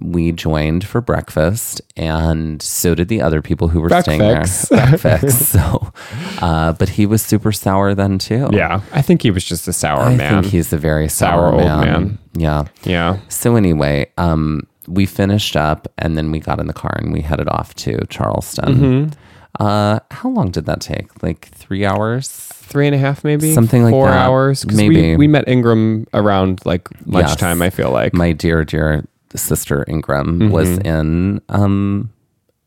we 0.00 0.30
joined 0.30 0.84
for 0.86 1.00
breakfast, 1.00 1.80
and 1.96 2.62
so 2.62 2.94
did 2.94 3.08
the 3.08 3.20
other 3.20 3.42
people 3.42 3.66
who 3.66 3.80
were 3.80 3.88
staying 4.02 4.20
there. 4.20 4.34
Breakfast. 4.36 4.68
Breakfast. 4.70 5.38
so, 5.52 5.92
uh, 6.40 6.72
but 6.74 6.88
he 6.90 7.04
was 7.04 7.20
super 7.22 7.50
sour 7.50 7.92
then 7.94 8.18
too. 8.18 8.48
Yeah. 8.52 8.80
I 8.92 9.02
think 9.02 9.22
he 9.22 9.32
was 9.32 9.42
just 9.44 9.66
a 9.66 9.72
sour 9.72 10.02
I 10.02 10.14
man. 10.14 10.34
I 10.36 10.40
think 10.42 10.52
he's 10.52 10.72
a 10.72 10.78
very 10.78 11.08
sour, 11.08 11.50
Sour 11.50 11.54
old 11.54 11.64
man. 11.64 11.80
man. 11.84 12.18
Yeah. 12.34 12.64
yeah. 12.84 13.18
So 13.28 13.56
anyway, 13.56 14.06
um, 14.18 14.68
we 14.86 15.04
finished 15.04 15.56
up 15.56 15.88
and 15.98 16.16
then 16.16 16.30
we 16.30 16.38
got 16.38 16.60
in 16.60 16.68
the 16.68 16.72
car 16.72 16.94
and 16.98 17.12
we 17.12 17.20
headed 17.20 17.48
off 17.48 17.74
to 17.76 18.06
Charleston. 18.08 18.74
Mm-hmm. 18.74 19.20
Uh, 19.58 19.98
how 20.10 20.28
long 20.28 20.50
did 20.50 20.66
that 20.66 20.80
take? 20.80 21.22
Like 21.22 21.48
three 21.52 21.84
hours? 21.84 22.28
Three 22.28 22.86
and 22.86 22.94
a 22.94 22.98
half, 22.98 23.24
maybe 23.24 23.52
Something 23.52 23.82
like 23.82 23.90
four 23.90 24.08
that. 24.08 24.16
hours. 24.26 24.64
'Cause 24.64 24.76
Maybe. 24.76 25.10
we, 25.12 25.16
we 25.16 25.26
met 25.28 25.48
Ingram 25.48 26.06
around 26.14 26.60
like 26.64 26.88
lunchtime. 27.06 27.60
I 27.62 27.70
feel 27.70 27.90
like 27.90 28.14
My 28.14 28.32
dear, 28.32 28.64
dear 28.64 29.04
sister 29.34 29.84
Ingram 29.88 30.50
was 30.50 30.68
Mm-hmm. 30.68 30.86
in 30.86 31.40
um 31.48 32.10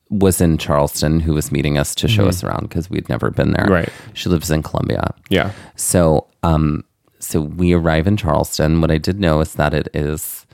was 0.10 0.42
in 0.42 0.58
Charleston 0.58 1.22
who 1.22 1.34
was 1.34 1.52
meeting 1.52 1.78
us 1.78 1.96
to 1.96 2.08
show 2.08 2.28
us 2.28 2.44
around 2.44 2.64
because 2.70 2.90
we'd 2.90 3.08
never 3.10 3.32
been 3.32 3.52
there. 3.54 3.64
Mm-hmm. 3.66 3.74
Right. 3.74 3.90
She 4.14 4.30
lives 4.30 4.52
in 4.52 4.62
Columbia. 4.62 5.14
yeah, 5.30 5.52
So, 5.76 6.28
um, 6.44 6.84
so 7.20 7.42
we 7.42 7.74
arrive 7.74 8.06
in 8.06 8.16
Charleston. 8.18 8.80
What 8.82 8.92
I 8.92 8.98
did 9.00 9.20
know 9.20 9.40
is 9.40 9.54
that 9.56 9.74
it 9.74 9.88
is. 9.94 10.46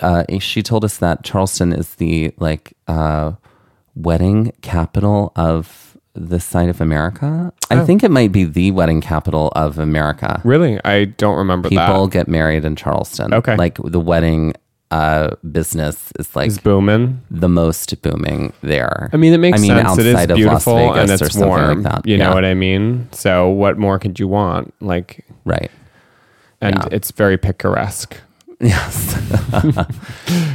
Uh, 0.00 0.24
she 0.40 0.62
told 0.62 0.84
us 0.84 0.96
that 0.98 1.22
Charleston 1.22 1.72
is 1.72 1.94
the 1.96 2.32
like 2.38 2.72
uh, 2.88 3.32
wedding 3.94 4.52
capital 4.62 5.32
of 5.36 5.96
the 6.14 6.38
side 6.38 6.68
of 6.68 6.80
America. 6.80 7.52
I 7.70 7.76
Oh. 7.80 7.84
think 7.86 8.04
it 8.04 8.10
might 8.10 8.30
be 8.32 8.44
the 8.44 8.70
wedding 8.70 9.00
capital 9.00 9.48
of 9.56 9.78
America. 9.78 10.40
really. 10.44 10.78
I 10.84 11.06
don't 11.06 11.36
remember 11.36 11.68
People 11.68 12.06
that. 12.06 12.12
get 12.12 12.28
married 12.28 12.64
in 12.64 12.76
Charleston. 12.76 13.34
Okay. 13.34 13.56
like 13.56 13.78
the 13.82 13.98
wedding 14.00 14.54
uh, 14.92 15.30
business 15.50 16.12
is 16.20 16.36
like 16.36 16.46
Is 16.48 16.58
booming. 16.58 17.20
the 17.30 17.48
most 17.48 18.00
booming 18.02 18.52
there. 18.60 19.10
I 19.12 19.16
mean, 19.16 19.32
it 19.32 19.38
makes 19.38 19.58
I 19.58 19.62
mean, 19.62 19.70
sense. 19.84 19.98
It 19.98 20.06
is 20.06 20.14
outside 20.14 20.30
of 20.30 20.38
Las 20.38 20.64
beautiful 20.64 20.94
and 20.94 21.10
it's 21.10 21.34
like 21.36 21.46
warm. 21.48 21.82
that. 21.82 22.06
You 22.06 22.16
know 22.16 22.32
what 22.32 22.44
I 22.44 22.54
mean? 22.54 23.08
So, 23.10 23.48
what 23.48 23.76
more 23.76 23.98
could 23.98 24.20
you 24.20 24.28
want? 24.28 24.72
Like, 24.80 25.24
right. 25.44 25.70
and 26.60 26.76
Yeah. 26.76 26.88
it's 26.92 27.10
very 27.10 27.36
picaresque. 27.36 28.14
Yes. 28.64 29.14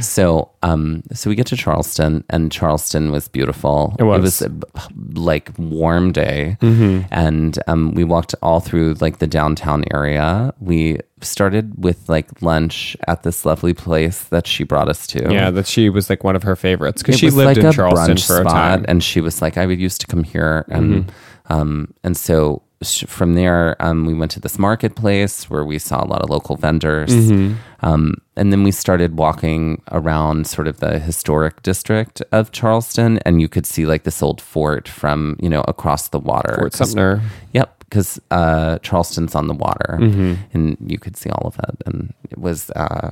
so, 0.00 0.50
um, 0.62 1.02
so 1.12 1.30
we 1.30 1.36
get 1.36 1.46
to 1.48 1.56
Charleston, 1.56 2.24
and 2.30 2.50
Charleston 2.50 3.12
was 3.12 3.28
beautiful. 3.28 3.94
It 3.98 4.02
was. 4.04 4.18
It 4.18 4.22
was 4.22 4.42
a, 4.42 4.48
b- 4.50 5.20
like 5.20 5.50
warm 5.58 6.12
day, 6.12 6.56
Mm-hmm. 6.60 7.06
and 7.12 7.58
um, 7.66 7.92
we 7.94 8.04
walked 8.04 8.34
all 8.42 8.60
through 8.60 8.94
like 9.00 9.18
the 9.18 9.26
downtown 9.26 9.84
area. 9.94 10.52
We 10.60 10.98
started 11.20 11.82
with 11.82 12.08
like 12.08 12.42
lunch 12.42 12.96
at 13.06 13.22
this 13.22 13.44
lovely 13.44 13.74
place 13.74 14.24
that 14.24 14.46
she 14.46 14.64
brought 14.64 14.88
us 14.88 15.06
to. 15.08 15.32
Yeah, 15.32 15.50
that 15.50 15.66
she 15.66 15.88
was 15.90 16.10
like 16.10 16.24
one 16.24 16.36
of 16.36 16.42
her 16.42 16.56
favorites 16.56 17.02
because 17.02 17.18
she 17.18 17.30
lived 17.30 17.46
like 17.46 17.58
in 17.58 17.66
a 17.66 17.72
Charleston 17.72 18.16
for 18.16 18.38
a 18.40 18.44
spot, 18.44 18.52
time. 18.52 18.84
and 18.88 19.02
she 19.04 19.20
was 19.20 19.40
like, 19.40 19.56
"I 19.56 19.66
would 19.66 19.80
used 19.80 20.00
to 20.02 20.06
come 20.06 20.24
here," 20.24 20.64
and 20.68 20.90
Mm-hmm. 21.04 21.52
um, 21.52 21.94
and 22.04 22.16
so 22.16 22.62
from 23.06 23.34
there, 23.34 23.76
um, 23.80 24.06
we 24.06 24.14
went 24.14 24.30
to 24.32 24.40
this 24.40 24.58
marketplace 24.58 25.50
where 25.50 25.64
we 25.64 25.78
saw 25.78 26.02
a 26.02 26.06
lot 26.08 26.22
of 26.22 26.30
local 26.30 26.56
vendors, 26.56 27.10
Mm-hmm. 27.10 27.54
um, 27.84 28.14
and 28.36 28.50
then 28.52 28.62
we 28.64 28.70
started 28.72 29.18
walking 29.18 29.82
around 29.90 30.46
sort 30.46 30.66
of 30.66 30.80
the 30.80 30.98
historic 30.98 31.62
district 31.62 32.22
of 32.32 32.52
Charleston, 32.52 33.18
and 33.26 33.40
you 33.40 33.48
could 33.48 33.66
see 33.66 33.84
like 33.84 34.04
this 34.04 34.22
old 34.22 34.40
fort 34.40 34.88
from 34.88 35.36
you 35.42 35.48
know 35.50 35.60
across 35.68 36.08
the 36.08 36.18
water. 36.18 36.54
Fort 36.58 36.72
Sumner. 36.72 37.20
Yep, 37.52 37.80
because 37.80 38.18
uh, 38.30 38.78
Charleston's 38.78 39.34
on 39.34 39.46
the 39.46 39.54
water, 39.54 39.98
Mm-hmm. 40.00 40.34
and 40.54 40.76
you 40.86 40.98
could 40.98 41.16
see 41.18 41.28
all 41.30 41.46
of 41.48 41.58
it. 41.58 41.82
And 41.84 42.14
it 42.30 42.38
was 42.38 42.70
uh, 42.70 43.10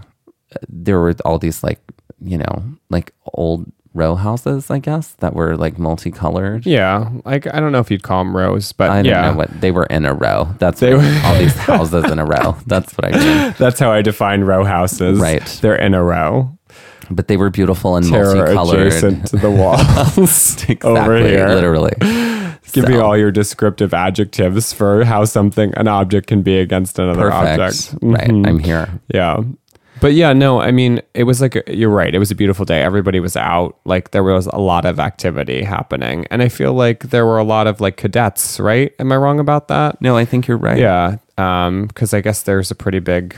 there 0.68 0.98
were 0.98 1.14
all 1.26 1.38
these 1.38 1.62
like 1.62 1.80
you 2.24 2.38
know 2.38 2.64
like 2.88 3.12
old 3.34 3.70
row 3.94 4.14
houses, 4.14 4.70
I 4.70 4.78
guess, 4.78 5.12
that 5.18 5.34
were 5.34 5.56
like 5.56 5.78
multicolored. 5.78 6.66
Yeah, 6.66 7.10
like 7.24 7.46
I 7.52 7.60
don't 7.60 7.72
know 7.72 7.80
if 7.80 7.90
you'd 7.90 8.02
call 8.02 8.22
them 8.24 8.36
rows, 8.36 8.72
but 8.72 8.90
I 8.90 8.96
don't 9.02 9.06
yeah, 9.06 9.30
know 9.30 9.36
what 9.36 9.60
they 9.60 9.70
were 9.70 9.86
in 9.86 10.04
a 10.04 10.14
row. 10.14 10.48
That's 10.58 10.80
They 10.80 10.94
were- 10.94 11.20
all 11.24 11.38
these 11.38 11.56
houses 11.70 12.04
in 12.10 12.18
a 12.18 12.24
row. 12.24 12.56
That's 12.66 12.92
what 12.96 13.14
I 13.14 13.18
mean. 13.18 13.54
that's 13.58 13.78
how 13.80 13.90
I 13.90 14.02
define 14.02 14.42
row 14.42 14.64
houses. 14.64 15.18
Right. 15.18 15.44
they're 15.62 15.74
in 15.76 15.94
a 15.94 16.02
row, 16.02 16.56
But 17.10 17.28
they 17.28 17.36
were 17.36 17.50
beautiful 17.50 17.96
and 17.96 18.06
terror 18.06 18.34
multicolored. 18.36 18.86
adjacent 18.86 19.26
to 19.28 19.36
the 19.36 19.50
walls. 19.62 20.62
exactly, 20.68 20.90
over 20.90 21.16
here. 21.18 21.48
literally. 21.48 21.94
Give 22.72 22.86
me 22.86 22.98
all 22.98 23.16
your 23.16 23.30
descriptive 23.32 23.94
adjectives 23.94 24.74
for 24.74 25.02
how 25.04 25.24
something 25.24 25.72
an 25.78 25.88
object 25.88 26.26
can 26.26 26.42
be 26.42 26.58
against 26.58 26.98
another 26.98 27.30
Perfect. 27.30 27.60
object. 27.60 27.94
Right, 28.02 28.28
Mhm. 28.28 28.46
I'm 28.46 28.58
here. 28.58 28.88
Yeah. 29.12 29.40
But 30.00 30.12
yeah, 30.14 30.32
no, 30.32 30.60
I 30.60 30.70
mean, 30.70 31.00
it 31.14 31.24
was 31.24 31.40
like, 31.40 31.62
you're 31.66 31.90
right. 31.90 32.14
It 32.14 32.18
was 32.18 32.30
a 32.30 32.34
beautiful 32.34 32.64
day. 32.64 32.82
Everybody 32.82 33.20
was 33.20 33.36
out. 33.36 33.78
Like, 33.84 34.10
there 34.12 34.22
was 34.22 34.46
a 34.46 34.58
lot 34.58 34.84
of 34.84 34.98
activity 35.00 35.62
happening. 35.62 36.26
And 36.30 36.42
I 36.42 36.48
feel 36.48 36.72
like 36.74 37.04
there 37.10 37.24
were 37.26 37.38
a 37.38 37.44
lot 37.44 37.66
of 37.66 37.80
like 37.80 37.96
cadets, 37.96 38.60
right? 38.60 38.92
Am 38.98 39.10
I 39.12 39.16
wrong 39.16 39.40
about 39.40 39.68
that? 39.68 40.00
No, 40.00 40.16
I 40.16 40.24
think 40.24 40.46
you're 40.46 40.56
right. 40.56 40.78
Yeah. 40.78 41.16
Um, 41.36 41.88
cause 41.88 42.12
I 42.14 42.20
guess 42.20 42.42
there's 42.42 42.70
a 42.70 42.74
pretty 42.74 42.98
big 42.98 43.36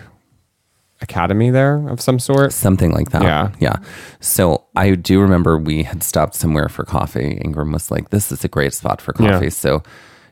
academy 1.02 1.50
there 1.50 1.88
of 1.88 2.00
some 2.00 2.18
sort. 2.18 2.52
Something 2.52 2.90
like 2.92 3.10
that. 3.10 3.22
Yeah. 3.22 3.52
Yeah. 3.58 3.76
So 4.20 4.64
I 4.76 4.94
do 4.96 5.20
remember 5.20 5.56
we 5.58 5.82
had 5.84 6.02
stopped 6.02 6.34
somewhere 6.34 6.68
for 6.68 6.84
coffee. 6.84 7.40
Ingram 7.42 7.72
was 7.72 7.90
like, 7.90 8.10
this 8.10 8.30
is 8.30 8.44
a 8.44 8.48
great 8.48 8.74
spot 8.74 9.00
for 9.00 9.12
coffee. 9.14 9.46
Yeah. 9.46 9.50
So 9.50 9.82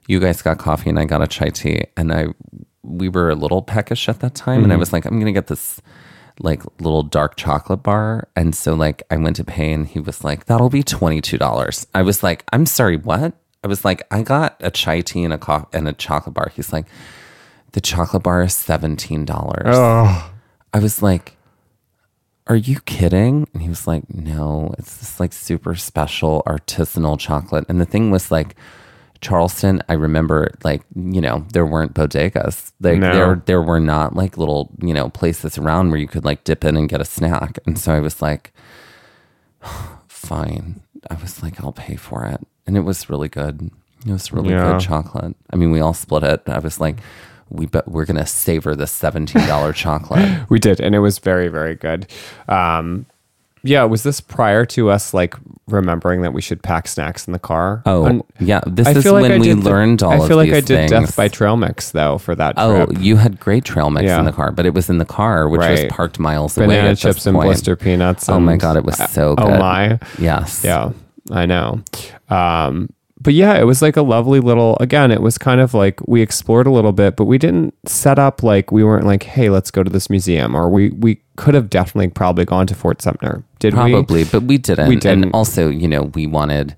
you 0.08 0.20
guys 0.20 0.42
got 0.42 0.58
coffee 0.58 0.90
and 0.90 0.98
I 0.98 1.04
got 1.06 1.22
a 1.22 1.26
chai 1.26 1.48
tea. 1.48 1.84
And 1.96 2.12
I, 2.12 2.26
we 2.82 3.08
were 3.08 3.30
a 3.30 3.34
little 3.34 3.62
peckish 3.62 4.08
at 4.08 4.20
that 4.20 4.34
time. 4.34 4.62
And 4.62 4.72
I 4.72 4.74
Mm-hmm. 4.74 4.80
was 4.80 4.92
like, 4.92 5.04
I'm 5.06 5.14
going 5.14 5.26
to 5.26 5.32
get 5.32 5.46
this 5.46 5.80
like 6.40 6.62
little 6.80 7.02
dark 7.02 7.36
chocolate 7.36 7.82
bar. 7.82 8.28
And 8.36 8.54
so 8.54 8.74
like 8.74 9.02
I 9.10 9.16
went 9.16 9.36
to 9.36 9.44
pay 9.44 9.72
and 9.72 9.86
he 9.86 10.00
was 10.00 10.24
like, 10.24 10.46
that'll 10.46 10.70
be 10.70 10.82
$22. 10.82 11.86
I 11.94 12.02
was 12.02 12.22
like, 12.22 12.44
I'm 12.52 12.66
sorry, 12.66 12.96
what? 12.96 13.34
I 13.64 13.66
was 13.66 13.84
like, 13.84 14.02
I 14.10 14.22
got 14.22 14.56
a 14.60 14.70
chai 14.70 15.00
tea 15.00 15.24
and 15.24 15.32
a 15.32 15.38
co- 15.38 15.68
and 15.72 15.88
a 15.88 15.92
chocolate 15.92 16.34
bar. 16.34 16.52
He's 16.54 16.72
like, 16.72 16.86
the 17.72 17.80
chocolate 17.80 18.22
bar 18.22 18.42
is 18.42 18.54
$17. 18.54 19.28
Oh, 19.66 20.32
I 20.72 20.78
was 20.78 21.02
like, 21.02 21.36
Are 22.46 22.56
you 22.56 22.80
kidding? 22.80 23.48
And 23.52 23.62
he 23.62 23.68
was 23.68 23.86
like, 23.86 24.08
No, 24.12 24.74
it's 24.78 24.98
this 24.98 25.18
like 25.20 25.32
super 25.32 25.74
special 25.74 26.42
artisanal 26.46 27.18
chocolate. 27.18 27.64
And 27.68 27.80
the 27.80 27.84
thing 27.84 28.10
was 28.10 28.30
like, 28.30 28.54
Charleston, 29.20 29.82
I 29.88 29.94
remember 29.94 30.54
like, 30.64 30.82
you 30.94 31.20
know, 31.20 31.44
there 31.52 31.66
weren't 31.66 31.94
bodegas. 31.94 32.72
Like 32.80 32.98
No. 32.98 33.12
there 33.12 33.42
there 33.46 33.62
were 33.62 33.80
not 33.80 34.14
like 34.14 34.38
little, 34.38 34.70
you 34.80 34.94
know, 34.94 35.08
places 35.10 35.58
around 35.58 35.90
where 35.90 35.98
you 35.98 36.06
could 36.08 36.24
like 36.24 36.44
dip 36.44 36.64
in 36.64 36.76
and 36.76 36.88
get 36.88 37.00
a 37.00 37.04
snack. 37.04 37.58
And 37.66 37.78
so 37.78 37.92
I 37.92 38.00
was 38.00 38.22
like, 38.22 38.52
fine. 40.08 40.80
I 41.10 41.14
was 41.14 41.42
like, 41.42 41.62
I'll 41.62 41.72
pay 41.72 41.96
for 41.96 42.24
it. 42.26 42.40
And 42.66 42.76
it 42.76 42.80
was 42.80 43.08
really 43.08 43.28
good. 43.28 43.70
It 44.06 44.12
was 44.12 44.32
really 44.32 44.50
Yeah. 44.50 44.72
good 44.72 44.80
chocolate. 44.80 45.34
I 45.52 45.56
mean, 45.56 45.70
we 45.70 45.80
all 45.80 45.94
split 45.94 46.22
it. 46.22 46.42
I 46.46 46.58
was 46.58 46.80
like, 46.80 46.98
we 47.50 47.66
bet 47.66 47.88
we're 47.88 48.04
gonna 48.04 48.26
savor 48.26 48.76
this 48.76 48.90
seventeen 48.92 49.46
dollar 49.46 49.72
chocolate. 49.72 50.28
we 50.50 50.58
did. 50.58 50.80
And 50.80 50.94
it 50.94 50.98
was 51.00 51.18
very, 51.18 51.48
very 51.48 51.74
good. 51.74 52.06
Um, 52.46 53.06
yeah. 53.62 53.84
Was 53.84 54.02
this 54.02 54.20
prior 54.20 54.64
to 54.66 54.90
us 54.90 55.12
like 55.14 55.34
remembering 55.66 56.22
that 56.22 56.32
we 56.32 56.40
should 56.40 56.62
pack 56.62 56.88
snacks 56.88 57.26
in 57.26 57.32
the 57.32 57.38
car? 57.38 57.82
Oh, 57.86 58.04
And 58.04 58.22
yeah. 58.40 58.60
This 58.66 58.86
I 58.86 58.92
is 58.92 59.02
feel 59.02 59.12
like 59.14 59.22
when 59.22 59.40
we 59.40 59.48
did 59.48 59.58
the- 59.62 59.70
learned 59.70 60.02
all 60.02 60.22
I 60.22 60.26
feel 60.28 60.36
like 60.36 60.50
I 60.50 60.60
did 60.60 60.66
things. 60.66 60.90
Death 60.90 61.16
by 61.16 61.28
Trail 61.28 61.56
Mix 61.56 61.90
though 61.92 62.18
for 62.18 62.34
that 62.34 62.54
Oh, 62.56 62.86
trip. 62.86 62.98
you 63.00 63.16
had 63.16 63.38
great 63.40 63.64
trail 63.64 63.90
mix 63.90 64.04
Yeah. 64.06 64.18
in 64.18 64.24
the 64.24 64.32
car, 64.32 64.50
but 64.52 64.66
it 64.66 64.74
was 64.74 64.88
in 64.88 64.98
the 64.98 65.04
car, 65.04 65.48
which 65.48 65.60
Right. 65.60 65.70
was 65.84 65.92
parked 65.92 66.18
miles 66.18 66.56
away. 66.56 66.66
Banana 66.68 66.88
at 66.88 66.90
this 66.92 67.00
chips 67.00 67.26
and 67.26 67.36
blister 67.38 67.76
peanuts. 67.76 68.28
Oh 68.28 68.40
my 68.40 68.56
god, 68.56 68.76
it 68.76 68.84
was 68.84 68.96
so 68.96 69.34
good. 69.34 69.44
Oh 69.46 69.58
my. 69.58 69.98
Yes. 70.18 70.62
Yeah, 70.64 70.90
I 71.30 71.46
know. 71.46 71.80
Um, 72.30 72.88
but 73.28 73.34
yeah, 73.34 73.60
it 73.60 73.64
was 73.64 73.82
like 73.82 73.98
a 73.98 74.00
lovely 74.00 74.40
little, 74.40 74.78
again, 74.80 75.10
it 75.10 75.20
was 75.20 75.36
kind 75.36 75.60
of 75.60 75.74
like 75.74 76.00
we 76.08 76.22
explored 76.22 76.66
a 76.66 76.70
little 76.70 76.92
bit, 76.92 77.14
but 77.14 77.26
we 77.26 77.36
didn't 77.36 77.74
set 77.86 78.18
up 78.18 78.42
like, 78.42 78.72
we 78.72 78.82
weren't 78.82 79.04
like, 79.04 79.24
hey, 79.24 79.50
let's 79.50 79.70
go 79.70 79.82
to 79.82 79.90
this 79.90 80.08
museum. 80.08 80.54
Or 80.54 80.70
we, 80.70 80.92
we 80.92 81.20
could 81.36 81.52
have 81.52 81.68
definitely 81.68 82.08
probably 82.08 82.46
gone 82.46 82.66
to 82.68 82.74
Fort 82.74 83.02
Sumner. 83.02 83.44
Did 83.58 83.74
we? 83.74 83.90
Probably, 83.90 84.24
but 84.24 84.44
we 84.44 84.56
didn't. 84.56 84.88
We 84.88 84.96
didn't. 84.96 85.24
And 85.24 85.34
also, 85.34 85.68
you 85.68 85.86
know, 85.86 86.04
we 86.04 86.26
wanted, 86.26 86.74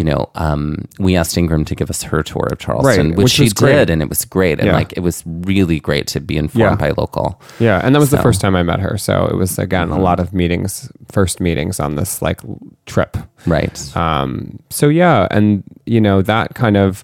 you 0.00 0.04
know, 0.04 0.30
um, 0.34 0.86
we 0.98 1.14
asked 1.14 1.36
Ingram 1.36 1.66
to 1.66 1.74
give 1.74 1.90
us 1.90 2.02
her 2.04 2.22
tour 2.22 2.48
of 2.50 2.58
Charleston, 2.58 3.08
Right, 3.08 3.16
which, 3.18 3.24
which 3.24 3.32
she 3.32 3.48
great. 3.50 3.72
did, 3.74 3.90
and 3.90 4.00
it 4.00 4.08
was 4.08 4.24
great. 4.24 4.58
And 4.58 4.68
Yeah. 4.68 4.72
like, 4.80 4.94
it 4.96 5.00
was 5.00 5.22
really 5.26 5.78
great 5.78 6.06
to 6.14 6.20
be 6.20 6.38
informed 6.38 6.80
Yeah. 6.80 6.88
by 6.88 6.94
local. 6.96 7.38
Yeah. 7.58 7.82
And 7.84 7.94
that 7.94 7.98
was 8.00 8.10
the 8.10 8.22
first 8.22 8.40
time 8.40 8.56
I 8.56 8.62
met 8.62 8.80
her. 8.80 8.96
So 8.96 9.26
it 9.30 9.36
was, 9.36 9.58
again, 9.58 9.90
a 9.90 9.98
lot 9.98 10.18
of 10.18 10.32
meetings, 10.32 10.90
first 11.12 11.38
meetings 11.38 11.78
on 11.80 11.96
this 11.96 12.22
like 12.22 12.40
trip. 12.86 13.18
Right. 13.46 13.76
Um, 13.94 14.58
so 14.70 14.88
yeah, 14.88 15.28
and 15.30 15.62
you 15.84 16.00
know 16.00 16.22
that 16.22 16.54
kind 16.54 16.78
of 16.78 17.02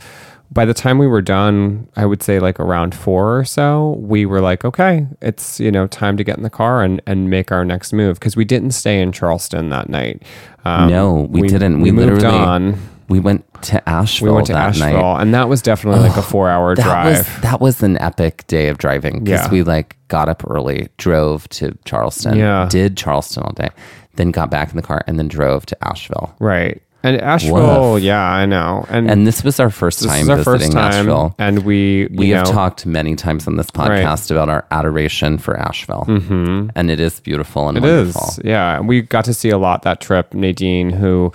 by 0.51 0.65
the 0.65 0.75
time 0.75 0.99
we 0.99 1.07
were 1.07 1.23
done, 1.23 1.89
I 1.97 2.07
would 2.07 2.23
say 2.23 2.39
like 2.39 2.59
around 2.61 2.95
four 2.95 3.39
or 3.39 3.45
so, 3.45 3.97
we 3.99 4.27
were 4.27 4.41
like, 4.41 4.65
okay, 4.65 5.07
it's 5.21 5.59
you 5.61 5.71
know 5.71 5.87
time 5.87 6.17
to 6.17 6.25
get 6.25 6.37
in 6.37 6.43
the 6.43 6.51
car 6.51 6.83
and 6.83 7.03
and 7.07 7.29
make 7.31 7.51
our 7.53 7.65
next 7.65 7.93
move 7.93 8.19
because 8.19 8.37
we 8.37 8.45
didn't 8.45 8.71
stay 8.73 9.01
in 9.01 9.13
Charleston 9.13 9.69
that 9.71 9.89
night. 9.89 10.23
Um, 10.65 10.89
no, 10.91 11.15
we, 11.31 11.47
didn't. 11.49 11.81
We, 11.81 11.93
moved 11.93 12.23
literally 12.23 12.37
on. 12.39 12.79
We 13.09 13.21
went 13.21 13.45
to 13.63 13.89
Asheville. 13.89 14.31
We 14.31 14.35
went 14.35 14.47
to 14.49 14.53
that 14.55 14.71
Asheville, 14.71 15.01
night. 15.01 15.23
and 15.23 15.33
that 15.35 15.49
was 15.49 15.63
definitely 15.63 16.01
like 16.01 16.17
a 16.17 16.23
four-hour 16.23 16.75
that 16.75 16.83
drive. 16.83 17.19
was 17.19 17.41
that 17.43 17.61
was 17.61 17.83
an 17.85 18.01
epic 18.01 18.45
day 18.49 18.69
of 18.69 18.79
driving 18.79 19.23
because 19.23 19.47
Yeah. 19.47 19.51
we 19.51 19.63
like 19.63 19.97
got 20.09 20.29
up 20.29 20.43
early, 20.49 20.89
drove 20.97 21.49
to 21.51 21.77
Charleston, 21.85 22.37
Yeah. 22.37 22.67
did 22.69 22.97
Charleston 22.97 23.45
all 23.45 23.53
day, 23.53 23.69
then 24.17 24.33
got 24.33 24.51
back 24.51 24.71
in 24.71 24.77
the 24.77 24.83
car 24.83 25.03
and 25.07 25.19
then 25.21 25.29
drove 25.29 25.67
to 25.67 25.77
Asheville. 25.87 26.35
right. 26.41 26.83
And 27.07 27.21
Asheville, 27.21 27.93
Woof. 27.95 28.03
yeah, 28.03 28.23
I 28.23 28.47
know. 28.47 28.85
And, 28.89 29.11
And 29.11 29.27
this 29.27 29.45
was 29.45 29.61
our 29.61 29.71
first 29.71 30.01
this 30.01 30.09
time 30.11 30.23
is 30.23 30.29
our 30.29 30.37
visiting 30.39 30.59
first 30.61 30.73
time, 30.73 30.93
Asheville. 30.93 31.35
and 31.39 31.61
we 31.65 32.09
We 32.13 32.27
you 32.29 32.35
have 32.35 32.51
talked 32.51 32.85
many 32.87 33.15
times 33.17 33.47
on 33.47 33.57
this 33.57 33.71
podcast 33.71 34.31
about 34.31 34.49
our 34.49 34.65
adoration 34.71 35.39
for 35.39 35.57
Asheville, 35.57 36.05
mm-hmm. 36.09 36.69
and 36.75 36.91
it 36.91 36.99
is 37.01 37.21
beautiful 37.21 37.69
and 37.69 37.79
It 37.79 37.83
wonderful. 37.83 38.29
is, 38.29 38.41
yeah. 38.45 38.77
And 38.79 38.89
we 38.89 39.03
got 39.03 39.25
to 39.27 39.35
see 39.35 39.51
a 39.51 39.59
lot 39.59 39.83
that 39.83 40.01
trip. 40.01 40.35
Nadine, 40.35 40.91
who 40.91 41.33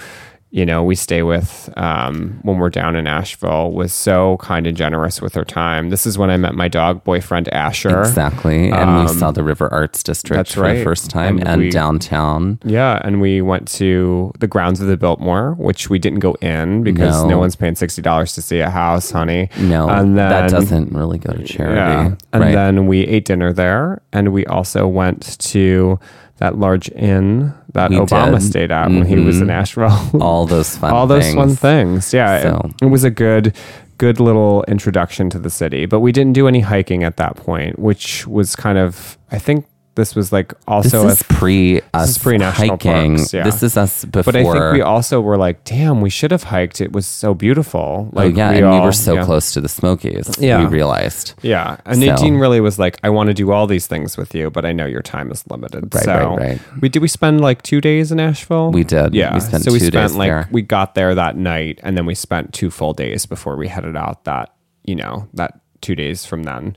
you 0.54 0.66
know 0.66 0.84
we 0.84 0.96
stay 0.96 1.24
with 1.24 1.72
um, 1.78 2.40
when 2.44 2.58
we're 2.58 2.70
down 2.70 2.96
in 2.98 3.08
Asheville, 3.08 3.72
was 3.72 3.94
so 3.94 4.38
kind 4.38 4.68
and 4.68 4.76
generous 4.76 5.22
with 5.22 5.34
her 5.36 5.46
time. 5.46 5.90
This 5.90 6.06
is 6.06 6.18
when 6.18 6.30
I 6.30 6.38
met 6.38 6.54
my 6.56 6.68
dog 6.68 7.04
boyfriend 7.06 7.48
Asher. 7.54 8.02
Exactly, 8.02 8.70
and 8.70 9.00
we 9.02 9.08
saw 9.08 9.32
the 9.32 9.44
River 9.44 9.72
Arts 9.74 10.04
District 10.04 10.38
Um, 10.38 10.40
that's 10.40 10.54
for 10.54 10.62
right. 10.62 10.78
the 10.80 10.84
first 10.84 11.10
time, 11.10 11.38
And 11.40 11.48
and, 11.48 11.62
we- 11.62 11.70
downtown. 11.70 12.60
Yeah, 12.66 13.00
and 13.04 13.22
we 13.22 13.42
went 13.42 13.68
to 13.80 14.32
the 14.40 14.48
grounds 14.48 14.82
of 14.82 14.88
the 14.88 14.98
Biltmore, 14.98 15.54
which 15.58 15.90
we 15.90 16.00
didn't 16.00 16.20
go 16.20 16.34
in 16.42 16.84
because 16.84 17.24
No. 17.24 17.30
no, 17.30 17.40
one's 17.40 17.56
paying 17.56 17.76
sixty 17.76 18.02
dollars 18.02 18.34
to 18.34 18.42
see 18.42 18.60
a 18.60 18.70
house, 18.70 19.10
honey. 19.12 19.50
No, 19.58 19.88
and 19.90 20.18
then, 20.18 20.30
that 20.30 20.50
doesn't 20.50 20.92
really 20.92 21.18
go 21.18 21.32
to 21.34 21.44
charity. 21.44 21.76
Yeah, 21.78 22.16
and 22.34 22.44
right? 22.44 22.52
then 22.54 22.88
we 22.88 23.02
ate 23.02 23.26
dinner 23.26 23.54
there, 23.54 24.02
and 24.12 24.34
we 24.34 24.46
also 24.48 24.86
went 24.88 25.40
to 25.40 25.98
that 26.42 26.58
large 26.58 26.90
inn 26.92 27.54
that 27.74 27.92
We 27.92 27.98
Obama 27.98 28.34
did. 28.40 28.42
stayed 28.44 28.72
at 28.72 28.88
when 28.90 29.06
he 29.06 29.16
was 29.16 29.40
in 29.40 29.48
Mhm. 29.48 29.54
Asheville. 29.62 30.00
all 30.22 30.46
those 30.46 30.76
fun, 30.76 30.92
all 30.92 31.08
those 31.08 31.24
things. 31.24 31.36
fun 31.36 31.56
things. 31.56 32.14
Yeah, 32.14 32.38
it- 32.66 32.72
it, 32.82 32.86
was 32.88 33.04
a 33.04 33.12
good, 33.12 33.54
good 34.00 34.20
little 34.20 34.64
introduction 34.68 35.30
to 35.30 35.40
the 35.40 35.52
city. 35.52 35.86
But 35.86 36.00
we 36.00 36.12
didn't 36.12 36.34
do 36.34 36.48
any 36.48 36.62
hiking 36.62 37.04
at 37.04 37.18
that 37.18 37.36
point, 37.38 37.78
which 37.80 38.26
was 38.28 38.56
kind 38.56 38.78
of. 38.80 39.18
I 39.32 39.38
think 39.38 39.66
this 39.96 40.16
was 40.16 40.32
like 40.32 40.50
This 40.50 40.58
also. 40.68 41.08
is 41.10 41.20
a, 41.22 41.24
pre 41.26 41.82
us 41.94 42.12
is 42.12 42.18
pre-national 42.18 42.78
hiking. 42.78 43.16
parks, 43.18 43.34
yeah. 43.34 43.44
This 43.44 43.62
is 43.62 43.76
us 43.76 44.06
before. 44.06 44.24
but 44.32 44.36
I 44.40 44.44
think 44.44 44.74
we 44.74 44.82
also 44.82 45.20
were 45.20 45.38
like, 45.38 45.64
"Damn, 45.66 46.00
we 46.00 46.10
should 46.10 46.32
have 46.32 46.44
hiked. 46.44 46.80
It 46.80 46.94
was 46.94 47.06
so 47.06 47.34
beautiful." 47.34 48.10
oh 48.10 48.16
Like, 48.16 48.36
yeah, 48.36 48.52
and 48.52 48.72
we 48.72 48.80
were 48.80 48.94
so 48.94 49.16
yeah. 49.16 49.26
close 49.26 49.52
to 49.54 49.60
the 49.62 49.68
Smokies. 49.68 50.30
Yeah. 50.40 50.60
we 50.60 50.66
realized. 50.68 51.34
Yeah, 51.42 51.78
and 51.86 52.00
So- 52.00 52.06
Nadine 52.06 52.36
really 52.38 52.62
was 52.62 52.80
like, 52.80 52.98
"I 53.04 53.10
want 53.10 53.28
to 53.28 53.34
do 53.34 53.52
all 53.52 53.68
these 53.68 53.86
things 53.88 54.16
with 54.16 54.34
you, 54.34 54.50
but 54.50 54.66
I 54.66 54.72
know 54.72 54.86
your 54.86 55.02
time 55.02 55.30
is 55.32 55.44
limited." 55.50 55.94
Right, 55.94 56.04
so 56.04 56.14
right, 56.14 56.38
right. 56.40 56.62
we 56.82 56.88
did. 56.88 57.02
We 57.02 57.08
spend 57.10 57.42
like 57.42 57.62
two 57.62 57.82
days 57.82 58.12
in 58.12 58.20
Asheville. 58.20 58.72
We 58.72 58.84
did. 58.86 59.14
Yeah, 59.14 59.34
We 59.34 59.42
spent 59.42 59.64
so 59.66 59.72
we 59.74 59.80
spent 59.80 60.16
like 60.16 60.30
there. 60.30 60.48
we 60.52 60.62
got 60.62 60.96
there 60.96 61.14
that 61.16 61.36
night, 61.36 61.80
and 61.84 61.98
then 61.98 62.06
we 62.06 62.16
spent 62.16 62.54
two 62.54 62.70
full 62.72 62.94
days 62.94 63.26
before 63.26 63.58
we 63.58 63.68
headed 63.68 63.98
out. 63.98 64.24
That 64.24 64.54
you 64.86 64.96
know 64.96 65.28
that 65.34 65.60
two 65.82 65.96
days 65.96 66.26
from 66.26 66.44
then. 66.44 66.76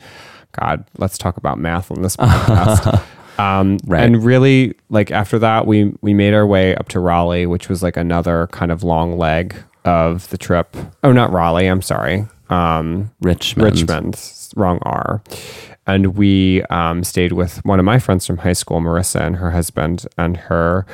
God, 0.58 0.84
let's 0.98 1.18
talk 1.18 1.36
about 1.36 1.58
math 1.58 1.90
on 1.90 2.02
this 2.02 2.16
podcast. 2.18 3.02
um, 3.38 3.78
Right. 3.84 4.04
And 4.04 4.24
really, 4.24 4.74
like 4.90 5.10
after 5.10 5.38
that, 5.40 5.66
we 5.66 5.92
we 6.00 6.14
made 6.14 6.34
our 6.34 6.46
way 6.46 6.74
up 6.76 6.88
to 6.90 7.00
Raleigh, 7.00 7.46
which 7.46 7.68
was 7.68 7.82
like 7.82 7.96
another 7.96 8.46
kind 8.48 8.70
of 8.72 8.82
long 8.82 9.18
leg 9.18 9.54
of 9.84 10.28
the 10.30 10.38
trip. 10.38 10.76
Oh, 11.02 11.12
not 11.12 11.32
Raleigh. 11.32 11.66
I'm 11.66 11.82
sorry. 11.82 12.26
Um, 12.48 13.10
Richmond. 13.20 13.80
Richmond, 13.80 14.32
wrong 14.56 14.78
R. 14.82 15.22
And 15.86 16.16
we 16.16 16.62
um, 16.64 17.04
stayed 17.04 17.32
with 17.32 17.62
one 17.64 17.78
of 17.78 17.84
my 17.84 17.98
friends 17.98 18.26
from 18.26 18.38
high 18.38 18.54
school, 18.54 18.80
Marissa, 18.80 19.20
and 19.20 19.36
her 19.36 19.50
husband, 19.50 20.06
and 20.16 20.36
her 20.36 20.86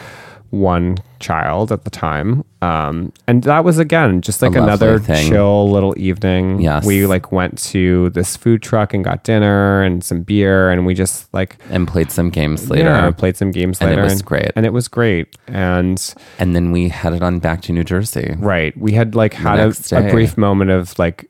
one 0.50 0.98
child 1.20 1.70
at 1.70 1.84
the 1.84 1.90
time. 1.90 2.44
Um, 2.62 3.12
and 3.26 3.42
that 3.44 3.64
was 3.64 3.78
again 3.78 4.20
just 4.20 4.42
like 4.42 4.54
another 4.54 4.98
thing. 4.98 5.28
chill 5.28 5.70
little 5.70 5.94
evening. 5.98 6.60
Yes. 6.60 6.84
we 6.84 7.06
like 7.06 7.30
went 7.32 7.56
to 7.70 8.10
this 8.10 8.36
food 8.36 8.62
truck 8.62 8.92
and 8.92 9.04
got 9.04 9.24
dinner 9.24 9.82
and 9.82 10.02
some 10.04 10.22
beer, 10.22 10.70
and 10.70 10.84
we 10.84 10.94
just 10.94 11.32
like 11.32 11.56
And 11.70 11.86
played 11.86 12.10
some 12.10 12.30
games 12.30 12.68
later. 12.68 12.84
yeah, 12.90 13.10
played 13.12 13.36
some 13.36 13.50
games 13.50 13.80
later. 13.80 13.92
And 13.92 14.00
it 14.00 14.12
was 14.12 14.22
great. 14.22 14.50
And 14.56 14.66
it 14.66 14.72
was 14.72 14.88
great. 14.88 15.36
And 15.46 16.14
And 16.38 16.54
then 16.56 16.72
we 16.72 16.88
headed 16.88 17.22
on 17.22 17.38
back 17.38 17.62
to 17.62 17.72
New 17.72 17.84
Jersey. 17.84 18.34
Right. 18.38 18.76
We 18.76 18.92
had 18.92 19.14
like 19.14 19.34
had 19.34 19.58
a, 19.60 19.72
a 19.96 20.10
brief 20.10 20.36
moment 20.36 20.70
of 20.70 20.98
like 20.98 21.29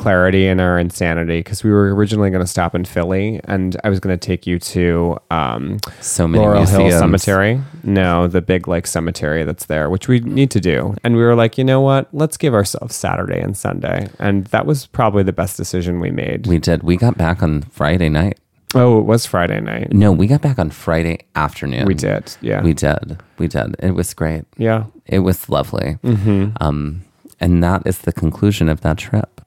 clarity 0.00 0.46
in 0.46 0.60
our 0.60 0.78
insanity 0.78 1.40
because 1.40 1.62
we 1.62 1.70
were 1.70 1.94
originally 1.94 2.30
going 2.30 2.42
to 2.42 2.46
stop 2.46 2.74
in 2.74 2.86
Philly 2.86 3.38
and 3.44 3.76
I 3.84 3.90
was 3.90 4.00
going 4.00 4.18
to 4.18 4.26
take 4.26 4.46
you 4.46 4.58
to 4.58 5.18
um, 5.30 5.78
So 6.00 6.26
many 6.26 6.42
Laurel 6.42 6.64
Hill. 6.64 6.90
Cemetery. 6.98 7.60
No, 7.84 8.26
the 8.26 8.40
big 8.40 8.66
like 8.66 8.86
cemetery 8.86 9.44
that's 9.44 9.66
there, 9.66 9.90
which 9.90 10.08
we 10.08 10.20
need 10.20 10.50
to 10.52 10.60
do. 10.60 10.94
And 11.04 11.16
we 11.16 11.22
were 11.22 11.34
like, 11.34 11.58
you 11.58 11.64
know 11.64 11.82
what? 11.82 12.08
Let's 12.14 12.38
give 12.38 12.54
ourselves 12.54 12.96
Saturday 12.96 13.40
and 13.40 13.54
Sunday. 13.56 14.08
And 14.18 14.46
that 14.46 14.64
was 14.64 14.86
probably 14.86 15.22
the 15.22 15.34
best 15.34 15.58
decision 15.58 16.00
we 16.00 16.10
made. 16.10 16.46
We 16.46 16.58
did. 16.58 16.82
We 16.82 16.96
got 16.96 17.18
back 17.18 17.42
on 17.42 17.62
Friday 17.62 18.08
night. 18.08 18.38
oh, 18.74 18.98
it 19.00 19.04
was 19.04 19.26
Friday 19.26 19.60
night. 19.60 19.92
No, 19.92 20.12
we 20.12 20.26
got 20.26 20.40
back 20.40 20.58
on 20.58 20.70
Friday 20.70 21.18
afternoon. 21.34 21.84
We 21.84 21.94
did. 21.94 22.34
Yeah. 22.40 22.62
We 22.62 22.72
did. 22.72 23.18
We 23.36 23.48
did. 23.48 23.76
It 23.80 23.90
was 23.92 24.14
great. 24.14 24.44
yeah. 24.56 24.84
It 25.06 25.18
was 25.18 25.48
lovely. 25.50 25.98
Mm-hmm. 26.04 26.52
Um, 26.60 27.02
and 27.40 27.62
that 27.64 27.82
is 27.84 27.98
the 27.98 28.12
conclusion 28.12 28.68
of 28.68 28.80
that 28.82 28.96
trip. 28.96 29.39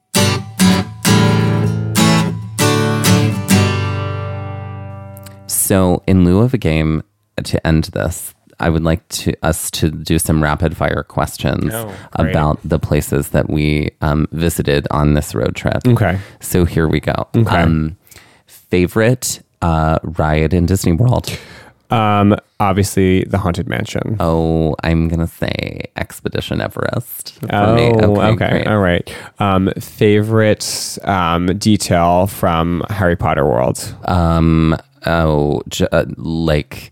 So, 5.64 6.02
in 6.06 6.24
lieu 6.24 6.40
of 6.40 6.52
a 6.54 6.58
game 6.58 7.02
to 7.42 7.66
end 7.66 7.84
this, 7.84 8.34
I 8.60 8.68
would 8.70 8.84
like 8.84 9.06
to 9.08 9.32
us 9.42 9.70
to 9.72 9.90
do 9.90 10.18
some 10.18 10.42
rapid 10.42 10.76
fire 10.76 11.02
questions 11.02 11.72
Oh, 11.74 11.92
about 12.14 12.60
the 12.64 12.78
places 12.78 13.30
that 13.30 13.50
we 13.50 13.90
um, 14.00 14.28
visited 14.30 14.86
on 14.90 15.14
this 15.14 15.34
road 15.34 15.56
trip. 15.56 15.86
Okay. 15.86 16.18
So 16.40 16.64
here 16.64 16.86
we 16.86 17.00
go. 17.00 17.26
Okay. 17.34 17.56
Um, 17.62 17.96
favorite 18.46 19.42
uh, 19.62 19.98
ride 20.02 20.54
in 20.54 20.66
Disney 20.66 20.92
World? 20.92 21.36
Um, 21.90 22.36
obviously, 22.60 23.24
the 23.24 23.38
Haunted 23.38 23.68
Mansion. 23.68 24.16
Oh, 24.20 24.74
I'm 24.82 25.08
gonna 25.08 25.26
say 25.26 25.82
Expedition 25.96 26.60
Everest 26.60 27.34
for 27.40 27.54
Oh, 27.54 27.74
me. 27.74 27.90
okay, 28.32 28.48
great. 28.50 28.66
all 28.68 28.78
right. 28.78 29.14
Um, 29.38 29.70
favorite 29.78 30.98
um, 31.04 31.46
detail 31.58 32.26
from 32.26 32.82
Harry 32.90 33.16
Potter 33.16 33.44
World? 33.44 33.94
Um, 34.06 34.76
oh, 35.06 35.62
j- 35.68 35.88
uh, 35.92 36.04
like 36.16 36.90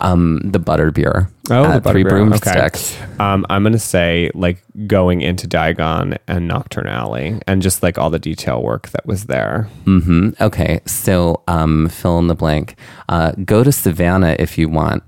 um, 0.00 0.40
the 0.44 0.58
butterbeer. 0.58 1.28
Oh, 1.50 1.64
at 1.64 1.82
the 1.84 1.90
Three 1.92 2.04
Butterbeer, 2.04 2.08
Broomsticks. 2.08 2.96
Um, 3.20 3.44
I'm 3.50 3.62
gonna 3.62 3.78
say 3.78 4.30
like 4.34 4.62
going 4.86 5.20
into 5.22 5.46
Diagon 5.48 6.18
and 6.26 6.48
Knockturn 6.50 6.86
Alley, 6.86 7.40
and 7.46 7.62
just 7.62 7.82
like 7.82 7.98
all 7.98 8.10
the 8.10 8.18
detail 8.18 8.62
work 8.62 8.88
that 8.90 9.06
was 9.06 9.24
there. 9.26 9.68
hmm 9.84 10.30
Okay, 10.40 10.80
so 10.86 11.42
um, 11.48 11.88
fill 11.88 12.18
in 12.18 12.26
the 12.28 12.34
blank. 12.34 12.76
Uh, 13.08 13.32
go 13.44 13.62
to 13.64 13.70
Savannah 13.72 14.36
if 14.38 14.56
you 14.58 14.68
want. 14.68 15.02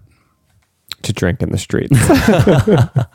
To 1.04 1.12
drink 1.12 1.42
in 1.42 1.50
the 1.52 1.58
streets, 1.58 1.96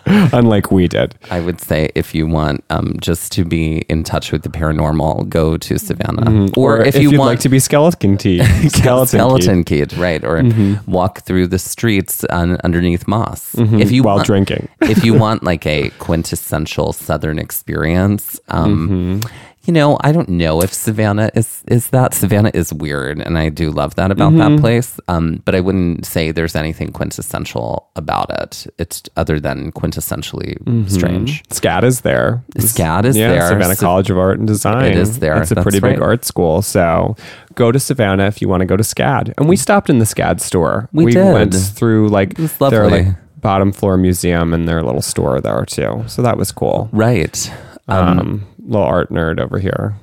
unlike 0.34 0.72
we 0.72 0.88
did. 0.88 1.16
I 1.32 1.40
would 1.40 1.60
say 1.62 1.90
if 1.96 2.14
you 2.16 2.28
want 2.28 2.64
um, 2.70 2.96
just 3.00 3.32
to 3.34 3.46
be 3.46 3.80
in 3.90 4.04
touch 4.04 4.32
with 4.32 4.44
the 4.44 4.50
paranormal, 4.50 5.28
go 5.30 5.58
to 5.58 5.78
Savannah. 5.80 6.50
Or, 6.56 6.82
if, 6.82 6.96
you 6.96 7.10
would 7.12 7.20
want 7.20 7.30
like 7.32 7.40
to 7.42 7.50
be 7.50 7.60
skeleton 7.60 8.18
key, 8.18 8.44
skeleton, 8.70 9.08
skeleton 9.20 9.64
key 9.64 9.78
kid, 9.80 9.94
right? 9.98 10.24
Or 10.24 10.44
walk 10.88 11.22
through 11.22 11.48
the 11.48 11.60
streets 11.60 12.26
un- 12.30 12.60
underneath 12.64 13.08
moss. 13.08 13.54
If 13.56 13.92
you 13.92 14.02
Mm-hmm. 14.02 14.06
while 14.06 14.16
want, 14.18 14.26
drinking. 14.28 14.68
if 14.82 15.04
you 15.04 15.14
want 15.14 15.44
like 15.44 15.66
a 15.66 15.90
quintessential 16.00 16.94
Southern 16.94 17.40
experience, 17.40 18.40
um, 18.50 19.20
Mm-hmm. 19.20 19.34
You 19.70 19.74
know, 19.74 20.00
I 20.02 20.12
don't 20.12 20.30
know 20.30 20.64
if 20.64 20.74
Savannah 20.74 21.30
is 21.36 21.64
is 21.68 21.90
that. 21.92 22.16
Savannah 22.16 22.50
is 22.56 22.74
weird, 22.74 23.20
and 23.22 23.38
I 23.38 23.50
do 23.50 23.70
love 23.70 23.94
that 23.96 24.10
about 24.10 24.32
Mm-hmm. 24.34 24.56
that 24.56 24.60
place. 24.62 25.00
Um, 25.08 25.44
but 25.46 25.54
I 25.54 25.60
wouldn't 25.60 26.08
say 26.08 26.32
there's 26.32 26.56
anything 26.56 26.92
quintessential 26.92 27.88
about 27.96 28.32
it. 28.42 28.66
It's 28.80 29.04
other 29.16 29.40
than 29.40 29.72
quintessentially 29.74 30.58
strange. 30.90 31.44
SCAD 31.50 31.84
is 31.84 32.02
there. 32.02 32.44
SCAD 32.58 33.06
is 33.06 33.16
yeah, 33.16 33.32
there. 33.32 33.48
Savannah 33.48 33.76
Sa- 33.76 33.86
College 33.86 34.10
of 34.10 34.18
Art 34.18 34.40
and 34.40 34.48
Design. 34.48 34.86
It 34.86 34.98
is 34.98 35.20
there. 35.20 35.40
It's 35.40 35.52
a 35.52 35.56
That's 35.56 35.64
pretty 35.64 35.80
big 35.80 36.02
art 36.02 36.26
school. 36.26 36.64
So 36.64 37.16
go 37.54 37.72
to 37.72 37.80
Savannah 37.80 38.26
if 38.26 38.42
you 38.42 38.50
want 38.50 38.62
to 38.62 38.66
go 38.66 38.76
to 38.76 38.84
SCAD. 38.84 39.36
And 39.38 39.48
we 39.48 39.56
stopped 39.56 39.88
in 39.92 40.00
the 40.00 40.06
SCAD 40.06 40.42
store. 40.42 40.90
We 40.94 41.12
did. 41.12 41.32
went 41.32 41.54
through 41.54 42.10
like 42.10 42.34
their 42.58 42.90
like 42.90 43.06
bottom 43.40 43.72
floor 43.72 43.98
museum 43.98 44.52
and 44.52 44.68
their 44.68 44.82
little 44.82 45.04
store 45.04 45.40
there 45.42 45.64
too. 45.66 46.04
So 46.08 46.24
that 46.24 46.38
was 46.38 46.52
cool. 46.52 46.90
Right. 46.92 47.52
Um, 47.88 48.48
little 48.70 48.88
art 48.88 49.10
nerd 49.10 49.40
over 49.40 49.60
here. 49.60 49.96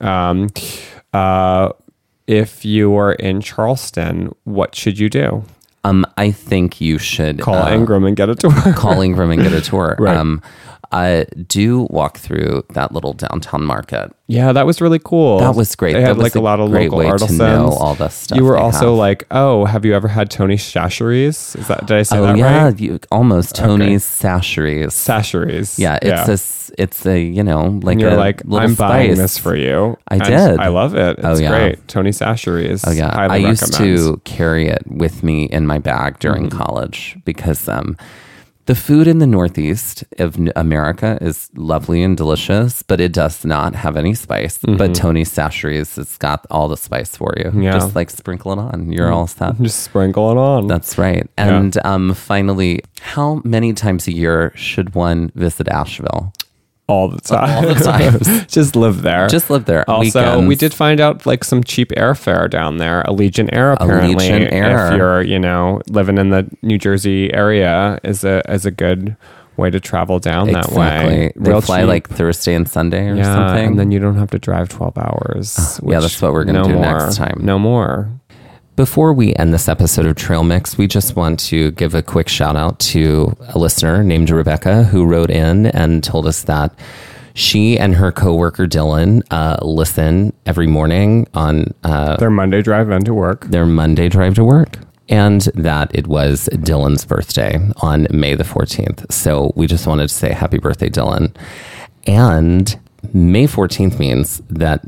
Um, 0.00 0.48
uh, 1.12 1.70
if 2.26 2.64
you 2.64 2.94
are 2.96 3.12
in 3.12 3.40
Charleston, 3.40 4.34
what 4.44 4.74
should 4.74 4.98
you 4.98 5.08
do? 5.10 5.44
Um, 5.82 6.04
I 6.16 6.30
think 6.30 6.80
you 6.80 6.98
should 6.98 7.40
Call 7.40 7.54
uh, 7.56 7.72
Ingram 7.72 8.04
and 8.04 8.14
get 8.16 8.28
a 8.28 8.34
tour. 8.34 8.52
call 8.74 9.00
Ingram 9.00 9.30
and 9.30 9.42
get 9.42 9.52
a 9.52 9.60
tour. 9.70 9.96
Right. 9.98 10.16
Um, 10.16 10.42
uh, 10.92 11.24
do 11.46 11.86
walk 11.90 12.18
through 12.18 12.64
that 12.70 12.92
little 12.92 13.12
downtown 13.12 13.64
market. 13.64 14.12
Yeah, 14.26 14.52
that 14.52 14.64
was 14.66 14.80
really 14.80 15.00
cool. 15.02 15.38
That 15.40 15.54
was 15.56 15.74
great. 15.74 15.92
They 15.94 16.00
That 16.00 16.08
had 16.08 16.16
was 16.16 16.22
like 16.24 16.34
a, 16.36 16.40
lot 16.40 16.60
of 16.60 16.70
local 16.70 16.98
way 16.98 17.04
to 17.06 17.10
artisans. 17.12 17.38
know 17.38 17.68
all 17.70 17.94
the 17.96 18.08
stuff 18.08 18.36
You 18.38 18.44
were 18.44 18.56
also 18.56 18.90
have. 18.90 18.98
like, 18.98 19.24
oh, 19.32 19.64
have 19.64 19.84
you 19.84 19.92
ever 19.94 20.06
had 20.08 20.30
Tony 20.30 20.56
Chachere's? 20.56 21.56
Is 21.56 21.66
that 21.68 21.86
did 21.86 21.96
I 21.96 22.02
say 22.02 22.18
oh 22.18 22.26
that 22.26 22.36
yeah, 22.36 22.64
right? 22.66 22.78
you, 22.80 22.98
almost 23.10 23.54
Tony's 23.56 24.04
Chachere's. 24.04 24.94
Chachere's. 24.94 25.78
yeah, 25.78 25.98
it's 26.00 26.28
a 26.28 26.32
s- 26.32 26.70
it's 26.78 27.04
a 27.06 27.20
you 27.20 27.42
know 27.42 27.80
like 27.82 27.94
And 27.94 28.00
you're 28.00 28.10
a 28.12 28.16
like, 28.16 28.42
I'm 28.52 28.74
buying 28.74 29.16
this 29.16 29.36
for 29.38 29.56
you. 29.56 29.96
I 30.08 30.14
And 30.14 30.24
did. 30.24 30.60
I 30.60 30.68
love 30.68 30.94
it. 30.94 31.18
It's 31.18 31.26
Oh, 31.26 31.34
yeah. 31.42 31.50
great. 31.50 31.88
Tony 31.88 32.10
Chachere's. 32.10 32.84
Oh 32.86 32.92
yeah, 32.92 33.12
Highly 33.12 33.44
I 33.44 33.48
used 33.48 33.62
recommend. 33.72 33.98
to 33.98 34.16
carry 34.24 34.68
it 34.68 34.82
with 34.86 35.22
me 35.24 35.44
in 35.44 35.66
my 35.66 35.78
bag 35.80 36.18
during 36.20 36.48
Mm-hmm. 36.48 36.58
college 36.58 37.16
because 37.24 37.68
um, 37.68 37.96
the 38.70 38.76
food 38.76 39.08
in 39.08 39.18
the 39.18 39.26
Northeast 39.26 40.04
of 40.18 40.38
America 40.54 41.18
is 41.20 41.50
lovely 41.56 42.04
and 42.04 42.16
delicious, 42.16 42.84
but 42.84 43.00
it 43.00 43.12
does 43.12 43.44
not 43.44 43.74
have 43.74 43.96
any 43.96 44.14
spice. 44.14 44.58
But 44.58 44.94
Tony's 44.94 45.34
Chachere's 45.34 45.96
has 45.96 46.16
got 46.18 46.46
all 46.52 46.68
the 46.68 46.76
spice 46.76 47.16
for 47.16 47.34
you. 47.36 47.46
Mm-hmm. 47.46 47.62
Yeah. 47.62 47.72
Just 47.72 47.96
like 47.96 48.10
sprinkle 48.10 48.52
it 48.52 48.60
on, 48.60 48.92
you're 48.92 49.10
all 49.10 49.26
set. 49.26 49.60
Just 49.60 49.82
sprinkle 49.82 50.30
it 50.30 50.36
on. 50.36 50.68
That's 50.68 50.96
right. 50.98 51.28
And 51.36 51.84
um, 51.84 52.14
finally, 52.14 52.84
how 53.00 53.42
many 53.44 53.72
times 53.72 54.06
a 54.06 54.12
year 54.12 54.52
should 54.54 54.94
one 54.94 55.32
visit 55.34 55.66
Asheville? 55.66 56.32
All 56.90 57.08
the 57.08 57.20
time. 57.20 57.64
All 57.64 57.74
the 57.74 57.80
time. 57.80 58.46
Just 58.48 58.76
live 58.76 59.02
there. 59.02 59.28
Just 59.28 59.48
live 59.50 59.64
there. 59.64 59.88
Also, 59.88 60.44
we 60.44 60.56
did 60.56 60.74
find 60.74 61.00
out 61.00 61.24
like 61.24 61.44
some 61.44 61.62
cheap 61.62 61.90
airfare 61.90 62.50
down 62.50 62.78
there. 62.78 63.02
Allegiant 63.04 63.50
Air, 63.52 63.72
apparently, 63.72 64.14
Allegiant 64.14 64.52
Air. 64.52 64.88
if 64.88 64.96
you're 64.96 65.22
you 65.22 65.38
know 65.38 65.80
living 65.88 66.18
in 66.18 66.30
the 66.30 66.48
New 66.62 66.78
Jersey 66.78 67.32
area, 67.32 67.98
is 68.02 68.24
a 68.24 68.42
is 68.50 68.66
a 68.66 68.70
good 68.70 69.16
way 69.56 69.70
to 69.70 69.78
travel 69.78 70.18
down 70.18 70.52
that 70.52 70.72
way. 70.72 71.32
They 71.36 71.60
fly 71.60 71.80
cheap. 71.80 71.88
like 71.88 72.08
Thursday 72.08 72.54
and 72.54 72.68
Sunday 72.68 73.08
or 73.08 73.14
yeah, 73.14 73.34
something. 73.34 73.66
and 73.66 73.78
then 73.78 73.92
you 73.92 73.98
don't 73.98 74.16
have 74.16 74.30
to 74.30 74.38
drive 74.38 74.68
twelve 74.68 74.98
hours. 74.98 75.80
yeah, 75.84 76.00
that's 76.00 76.20
what 76.20 76.32
we're 76.32 76.44
gonna 76.44 76.62
no 76.62 76.68
do 76.68 76.74
more. 76.74 76.82
next 76.82 77.16
time. 77.16 77.40
No 77.42 77.58
more. 77.58 78.19
Before 78.80 79.12
we 79.12 79.34
end 79.34 79.52
this 79.52 79.68
episode 79.68 80.06
of 80.06 80.16
Trail 80.16 80.42
Mix, 80.42 80.78
we 80.78 80.86
just 80.86 81.14
want 81.14 81.38
to 81.40 81.70
give 81.72 81.94
a 81.94 82.00
quick 82.00 82.30
shout 82.30 82.56
out 82.56 82.80
to 82.80 83.36
a 83.50 83.58
listener 83.58 84.02
named 84.02 84.30
Rebecca 84.30 84.84
who 84.84 85.04
wrote 85.04 85.28
in 85.28 85.66
and 85.66 86.02
told 86.02 86.26
us 86.26 86.44
that 86.44 86.72
she 87.34 87.78
and 87.78 87.96
her 87.96 88.10
coworker 88.10 88.66
Dylan 88.66 89.22
uh, 89.30 89.58
listen 89.60 90.32
every 90.46 90.66
morning 90.66 91.28
on 91.34 91.74
uh, 91.84 92.16
Their 92.16 92.30
Monday 92.30 92.62
drive 92.62 92.88
into 92.88 93.12
work. 93.12 93.44
their 93.48 93.66
Monday 93.66 94.08
drive 94.08 94.36
to 94.36 94.44
work. 94.44 94.78
And 95.10 95.42
that 95.54 95.94
it 95.94 96.06
was 96.06 96.48
Dylan's 96.50 97.04
birthday 97.04 97.60
on 97.82 98.06
May 98.10 98.34
the 98.34 98.44
14th. 98.44 99.12
So 99.12 99.52
we 99.56 99.66
just 99.66 99.86
wanted 99.86 100.08
to 100.08 100.14
say 100.14 100.32
happy 100.32 100.56
birthday, 100.56 100.88
Dylan. 100.88 101.36
And 102.06 102.80
May 103.12 103.46
14th 103.46 103.98
means 103.98 104.40
that 104.48 104.80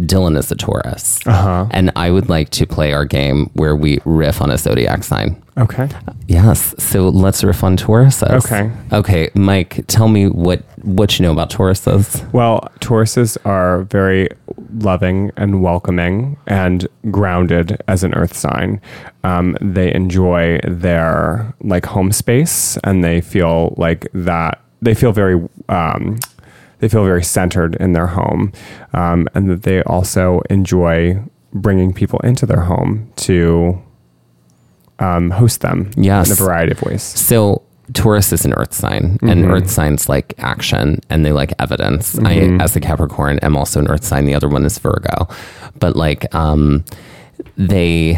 Dylan 0.00 0.36
is 0.38 0.50
a 0.50 0.56
Taurus. 0.56 1.20
Uh-huh. 1.26 1.66
And 1.70 1.90
I 1.96 2.10
would 2.10 2.28
like 2.28 2.50
to 2.50 2.66
play 2.66 2.92
our 2.92 3.04
game 3.04 3.50
where 3.54 3.76
we 3.76 4.00
riff 4.04 4.40
on 4.40 4.50
a 4.50 4.58
zodiac 4.58 5.04
sign. 5.04 5.40
Okay. 5.58 5.88
Yes. 6.26 6.74
So 6.78 7.08
let's 7.08 7.44
riff 7.44 7.62
on 7.62 7.76
Tauruses. 7.76 8.44
Okay. 8.44 8.70
Okay, 8.92 9.30
Mike, 9.34 9.84
tell 9.88 10.08
me 10.08 10.28
what 10.28 10.62
what 10.82 11.18
you 11.18 11.24
know 11.24 11.32
about 11.32 11.50
Tauruses. 11.50 12.32
Well, 12.32 12.66
Tauruses 12.80 13.36
are 13.44 13.82
very 13.82 14.28
loving 14.78 15.30
and 15.36 15.62
welcoming 15.62 16.38
and 16.46 16.88
grounded 17.10 17.82
as 17.88 18.02
an 18.04 18.14
earth 18.14 18.34
sign. 18.34 18.80
Um, 19.24 19.58
they 19.60 19.92
enjoy 19.92 20.60
their 20.64 21.52
like 21.60 21.84
home 21.84 22.12
space 22.12 22.78
and 22.84 23.04
they 23.04 23.20
feel 23.20 23.74
like 23.76 24.06
that 24.14 24.60
they 24.82 24.94
feel 24.94 25.12
very 25.12 25.46
um, 25.68 26.18
they 26.80 26.88
feel 26.88 27.04
very 27.04 27.22
centered 27.22 27.76
in 27.76 27.92
their 27.92 28.08
home 28.08 28.52
um, 28.92 29.28
and 29.34 29.48
that 29.48 29.62
they 29.62 29.82
also 29.84 30.40
enjoy 30.50 31.22
bringing 31.52 31.92
people 31.92 32.18
into 32.20 32.46
their 32.46 32.62
home 32.62 33.10
to 33.16 33.80
um, 34.98 35.30
host 35.30 35.60
them 35.62 35.90
Yes. 35.96 36.26
in 36.28 36.32
a 36.32 36.36
variety 36.36 36.72
of 36.72 36.82
ways. 36.82 37.02
So 37.02 37.62
Taurus 37.94 38.32
is 38.32 38.44
an 38.44 38.52
earth 38.54 38.72
sign, 38.72 39.18
and 39.22 39.44
earth 39.46 39.68
signs 39.68 40.08
like 40.08 40.34
action 40.38 41.00
and 41.10 41.24
they 41.26 41.32
like 41.32 41.52
evidence. 41.58 42.18
I, 42.20 42.34
as 42.60 42.76
a 42.76 42.80
Capricorn, 42.80 43.38
am 43.40 43.56
also 43.56 43.80
an 43.80 43.88
earth 43.88 44.04
sign. 44.04 44.26
The 44.26 44.34
other 44.34 44.48
one 44.48 44.64
is 44.64 44.78
Virgo, 44.78 45.26
but 45.78 45.96
like, 45.96 46.32
um, 46.34 46.84
they 47.56 48.16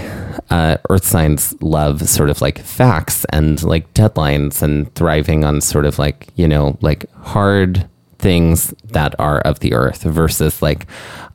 uh, 0.51 0.77
earth 0.91 1.05
signs 1.05 1.55
love 1.63 2.07
sort 2.09 2.29
of 2.29 2.43
like 2.43 2.59
facts 2.59 3.25
and 3.31 3.63
like 3.63 3.93
deadlines 3.95 4.63
and 4.63 4.93
thriving 4.95 5.45
on 5.45 5.61
sort 5.61 5.87
of 5.87 5.99
like 5.99 6.29
you 6.35 6.47
know 6.49 6.77
like 6.81 7.11
hard 7.15 7.89
things 8.23 8.73
that 8.85 9.15
are 9.19 9.41
of 9.41 9.59
the 9.61 9.75
earth 9.75 10.03
versus 10.05 10.63
like 10.63 10.87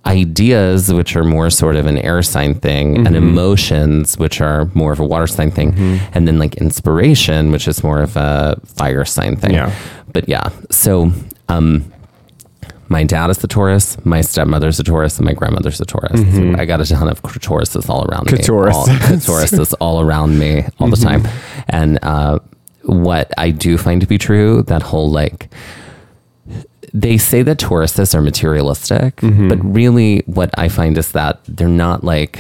ideas 0.06 0.92
which 0.94 1.16
are 1.18 1.24
more 1.24 1.50
sort 1.50 1.76
of 1.76 1.86
an 1.86 1.98
air 1.98 2.22
sign 2.24 2.54
thing 2.56 3.06
and 3.06 3.16
emotions 3.16 4.18
which 4.18 4.40
are 4.42 4.70
more 4.74 4.94
of 4.94 5.00
a 5.00 5.06
water 5.06 5.28
sign 5.28 5.52
thing 5.52 5.74
and 6.14 6.28
then 6.28 6.40
like 6.40 6.56
inspiration 6.56 7.52
which 7.52 7.68
is 7.68 7.84
more 7.84 8.02
of 8.02 8.16
a 8.16 8.58
fire 8.66 9.04
sign 9.06 9.36
thing 9.36 9.54
Yeah. 9.54 9.72
but 10.14 10.28
yeah 10.30 10.50
so 10.72 11.12
um 11.50 11.84
my 12.90 13.04
dad 13.04 13.30
is 13.30 13.44
a 13.44 13.48
Taurus, 13.50 13.98
my 14.06 14.22
stepmother's 14.22 14.80
a 14.80 14.84
Taurus, 14.84 15.18
and 15.18 15.26
my 15.26 15.34
grandmother's 15.34 15.82
a 15.82 15.86
Taurus. 15.86 16.22
So 16.34 16.56
I 16.58 16.64
got 16.64 16.80
a 16.80 16.86
ton 16.86 17.10
of 17.10 17.22
Tauruses 17.22 17.90
all 17.90 18.06
around 18.10 18.32
me. 18.32 18.38
Taurus. 18.38 18.74
All, 18.78 18.86
Tauruses 18.88 19.74
all 19.82 20.00
around 20.00 20.40
me 20.40 20.64
all 20.80 20.90
the 20.90 20.96
time. 20.96 21.28
And 21.68 22.00
uh, 22.02 22.40
what 22.84 23.34
I 23.38 23.52
do 23.52 23.78
find 23.78 24.00
to 24.00 24.08
be 24.08 24.18
true, 24.18 24.64
that 24.68 24.82
whole 24.84 25.12
like, 25.12 25.50
they 26.94 27.18
say 27.18 27.42
that 27.44 27.58
Tauruses 27.58 28.16
are 28.16 28.22
materialistic, 28.22 29.18
mm-hmm. 29.18 29.48
but 29.48 29.58
really 29.64 30.20
what 30.26 30.50
I 30.58 30.70
find 30.70 30.98
is 30.98 31.12
that 31.12 31.40
they're 31.46 31.68
not 31.68 32.04
like, 32.04 32.40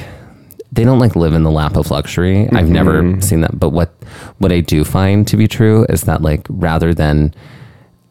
they 0.72 0.84
don't 0.84 1.00
like 1.00 1.16
live 1.16 1.34
in 1.34 1.44
the 1.44 1.52
lap 1.52 1.76
of 1.76 1.92
luxury. 1.92 2.48
I've 2.50 2.70
never 2.70 3.02
mm-hmm. 3.02 3.22
seen 3.22 3.42
that. 3.42 3.60
But 3.60 3.70
what, 3.70 3.94
what 4.38 4.52
I 4.52 4.62
do 4.62 4.84
find 4.84 5.28
to 5.28 5.38
be 5.38 5.48
true 5.48 5.86
is 5.90 6.02
that 6.02 6.22
like, 6.22 6.46
rather 6.50 6.94
than 6.94 7.34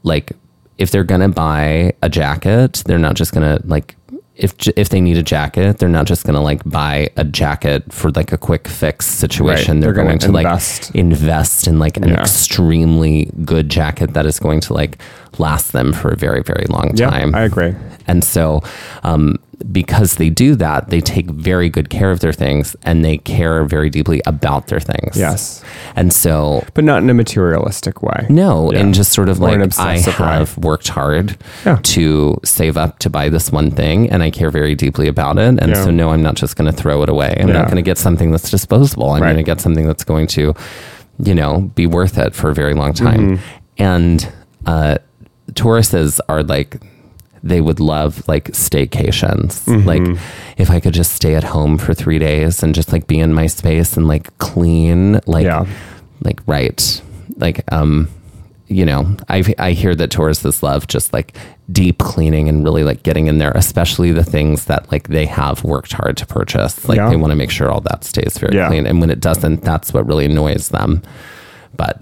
like 0.02 0.32
if 0.78 0.90
they're 0.90 1.04
gonna 1.04 1.28
buy 1.28 1.94
a 2.02 2.08
jacket, 2.08 2.82
they're 2.86 2.98
not 2.98 3.14
just 3.14 3.32
gonna 3.32 3.60
like 3.64 3.96
if 4.36 4.54
if 4.76 4.90
they 4.90 5.00
need 5.00 5.16
a 5.16 5.22
jacket, 5.22 5.78
they're 5.78 5.88
not 5.88 6.06
just 6.06 6.24
gonna 6.24 6.42
like 6.42 6.62
buy 6.68 7.08
a 7.16 7.24
jacket 7.24 7.90
for 7.92 8.10
like 8.10 8.32
a 8.32 8.38
quick 8.38 8.68
fix 8.68 9.06
situation. 9.06 9.76
Right. 9.76 9.80
They're, 9.80 9.92
They're 9.92 10.04
going 10.04 10.18
gonna 10.18 10.38
invest. 10.38 10.90
like 10.90 10.94
invest 10.94 11.66
in 11.66 11.78
like 11.78 11.96
an 11.96 12.08
Yeah. 12.08 12.20
extremely 12.20 13.30
good 13.44 13.68
jacket 13.70 14.12
that 14.14 14.26
is 14.26 14.38
going 14.38 14.60
to 14.60 14.74
like 14.74 14.98
last 15.38 15.72
them 15.72 15.92
for 15.92 16.10
a 16.10 16.16
very 16.16 16.42
very 16.42 16.66
long 16.68 16.88
time. 16.88 16.96
Yeah, 16.96 17.10
time. 17.10 17.34
I 17.34 17.42
agree. 17.42 17.74
And 18.06 18.22
so, 18.22 18.62
um, 19.02 19.36
because 19.72 20.16
they 20.16 20.28
do 20.28 20.54
that, 20.56 20.90
they 20.90 21.00
take 21.00 21.30
very 21.30 21.68
good 21.70 21.88
care 21.88 22.10
of 22.10 22.20
their 22.20 22.32
things 22.32 22.76
and 22.82 23.02
they 23.04 23.16
care 23.18 23.64
very 23.64 23.88
deeply 23.88 24.20
about 24.26 24.66
their 24.66 24.80
things. 24.80 25.16
Yes. 25.16 25.64
And 25.96 26.12
so, 26.12 26.62
But 26.74 26.84
not 26.84 27.02
in 27.02 27.08
a 27.08 27.14
materialistic 27.14 28.02
way. 28.02 28.26
no, 28.28 28.70
Yeah. 28.72 28.80
and 28.80 28.92
just 28.94 29.12
sort 29.12 29.28
of 29.30 29.38
like 29.40 29.58
I 29.58 29.62
obsessive 29.64 30.20
way. 30.20 30.26
have 30.26 30.58
worked 30.58 30.88
hard 30.88 31.38
Yeah. 31.64 31.78
to 31.82 32.38
save 32.44 32.76
up 32.76 32.98
to 33.00 33.08
buy 33.10 33.30
this 33.30 33.50
one 33.50 33.70
thing 33.70 34.10
and 34.10 34.22
I 34.22 34.30
care 34.30 34.50
very 34.50 34.74
deeply 34.74 35.08
about 35.08 35.38
it. 35.38 35.58
And 35.58 35.68
Yeah. 35.68 35.84
so, 35.84 35.90
no, 35.90 36.10
I'm 36.10 36.22
not 36.22 36.34
just 36.34 36.56
going 36.56 36.70
to 36.70 36.76
throw 36.76 37.02
it 37.02 37.08
away. 37.08 37.34
I'm 37.40 37.50
not 37.50 37.64
going 37.64 37.76
to 37.76 37.82
get 37.82 37.96
something 37.98 38.30
that's 38.32 38.50
disposable. 38.50 39.10
I'm 39.12 39.22
Right. 39.22 39.28
going 39.32 39.44
to 39.44 39.50
get 39.50 39.60
something 39.62 39.86
that's 39.86 40.04
going 40.04 40.26
to, 40.28 40.54
you 41.18 41.34
know, 41.34 41.70
be 41.74 41.86
worth 41.86 42.18
it 42.18 42.34
for 42.34 42.50
a 42.50 42.54
very 42.54 42.74
long 42.74 42.92
time. 42.92 43.38
Mm-hmm. 43.38 43.82
And 43.82 44.28
uh, 44.66 44.98
Tauruses 45.52 46.20
are 46.28 46.42
like, 46.42 46.76
they 47.48 47.60
would 47.60 47.80
love 47.80 48.26
like 48.28 48.44
staycations. 48.52 49.64
Mm-hmm. 49.66 49.86
Like 49.86 50.18
if 50.56 50.70
I 50.70 50.80
could 50.80 50.94
just 50.94 51.12
stay 51.12 51.34
at 51.34 51.44
home 51.44 51.78
for 51.78 51.94
three 51.94 52.18
days 52.18 52.62
and 52.62 52.74
just 52.74 52.92
like 52.92 53.06
be 53.06 53.18
in 53.20 53.32
my 53.32 53.46
space 53.46 53.96
and 53.96 54.06
like 54.08 54.36
clean, 54.38 55.20
like 55.26 55.44
Yeah. 55.44 55.66
like 56.22 56.40
right 56.46 57.02
like 57.38 57.70
um 57.72 58.08
you 58.68 58.84
know 58.86 59.14
i 59.28 59.44
i 59.58 59.72
hear 59.72 59.94
that 59.94 60.10
tauruses 60.10 60.62
love 60.62 60.86
just 60.88 61.12
like 61.12 61.36
deep 61.70 61.98
cleaning 61.98 62.48
and 62.48 62.64
really 62.64 62.82
like 62.82 63.02
getting 63.02 63.26
in 63.26 63.36
there 63.38 63.52
especially 63.54 64.10
the 64.10 64.24
things 64.24 64.64
that 64.64 64.90
like 64.90 65.08
they 65.08 65.26
have 65.26 65.62
worked 65.62 65.92
hard 65.92 66.16
to 66.16 66.24
purchase 66.26 66.88
like 66.88 66.96
Yeah. 66.96 67.10
they 67.10 67.16
want 67.16 67.30
to 67.32 67.36
make 67.36 67.50
sure 67.50 67.70
all 67.70 67.82
that 67.82 68.02
stays 68.04 68.38
very 68.38 68.56
Yeah. 68.56 68.68
clean 68.68 68.86
and 68.86 69.00
when 69.00 69.10
it 69.10 69.20
doesn't 69.20 69.62
that's 69.62 69.92
what 69.92 70.06
really 70.06 70.24
annoys 70.24 70.70
them 70.70 71.02
but 71.76 72.00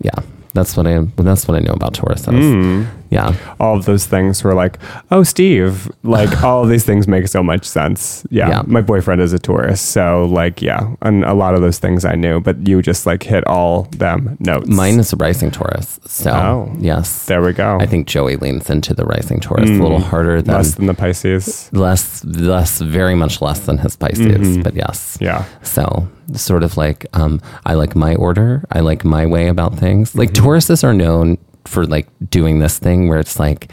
yeah 0.00 0.18
that's 0.54 0.76
what 0.76 0.86
i 0.86 0.98
that's 1.18 1.46
what 1.46 1.56
i 1.56 1.60
know 1.60 1.72
about 1.74 1.92
Tauruses. 1.94 2.32
Mm. 2.32 2.86
Yeah 3.12 3.34
all 3.60 3.76
of 3.78 3.84
those 3.84 4.06
things 4.06 4.42
were 4.42 4.54
like, 4.54 4.76
oh, 5.12 5.22
Steve, 5.22 5.88
like 6.02 6.42
all 6.48 6.64
of 6.64 6.68
these 6.68 6.84
things 6.84 7.06
make 7.06 7.28
so 7.28 7.42
much 7.42 7.64
sense. 7.64 8.26
Yeah, 8.30 8.48
Yeah. 8.48 8.62
My 8.66 8.80
boyfriend 8.82 9.20
is 9.20 9.32
a 9.32 9.38
Taurus. 9.38 9.80
So, 9.80 10.24
like, 10.24 10.60
yeah. 10.60 10.94
And 11.02 11.24
a 11.24 11.34
lot 11.34 11.54
of 11.54 11.60
those 11.60 11.78
things 11.78 12.04
I 12.04 12.16
knew, 12.16 12.40
but 12.40 12.66
you 12.66 12.82
just 12.82 13.06
like 13.06 13.22
hit 13.22 13.46
all 13.46 13.82
them 13.98 14.36
notes. 14.40 14.68
mine 14.68 14.98
is 14.98 15.12
a 15.12 15.16
rising 15.16 15.50
taurus 15.52 16.00
so 16.06 16.30
Oh. 16.32 16.72
yes 16.80 17.26
There 17.26 17.42
we 17.42 17.52
go. 17.52 17.78
i 17.80 17.86
think 17.86 18.08
joey 18.08 18.36
leans 18.36 18.68
into 18.70 18.94
the 18.94 19.04
rising 19.04 19.38
taurus 19.40 19.70
a 19.70 19.82
little 19.84 20.00
harder 20.00 20.42
than 20.42 20.54
Less 20.56 20.74
than 20.74 20.86
the 20.86 20.94
Pisces. 20.94 21.68
less 21.72 22.24
less 22.24 22.80
very 22.80 23.14
much 23.14 23.40
less 23.40 23.60
than 23.60 23.78
his 23.78 23.94
pisces 23.96 24.58
but 24.58 24.74
yes 24.74 25.16
Mm-hmm. 25.18 25.24
Yeah. 25.24 25.44
so 25.62 26.08
sort 26.34 26.62
of 26.64 26.76
like 26.76 27.06
um 27.12 27.40
i 27.66 27.74
like 27.74 27.94
my 27.94 28.14
order 28.16 28.64
i 28.72 28.80
like 28.80 29.04
my 29.04 29.24
way 29.26 29.48
about 29.48 29.78
things 29.78 30.14
like 30.14 30.30
Mm-hmm. 30.32 30.46
tauruses 30.46 30.82
are 30.84 30.94
known 30.94 31.38
for 31.64 31.86
like 31.86 32.06
doing 32.30 32.58
this 32.60 32.78
thing 32.78 33.08
where 33.08 33.18
it's 33.20 33.38
like 33.38 33.70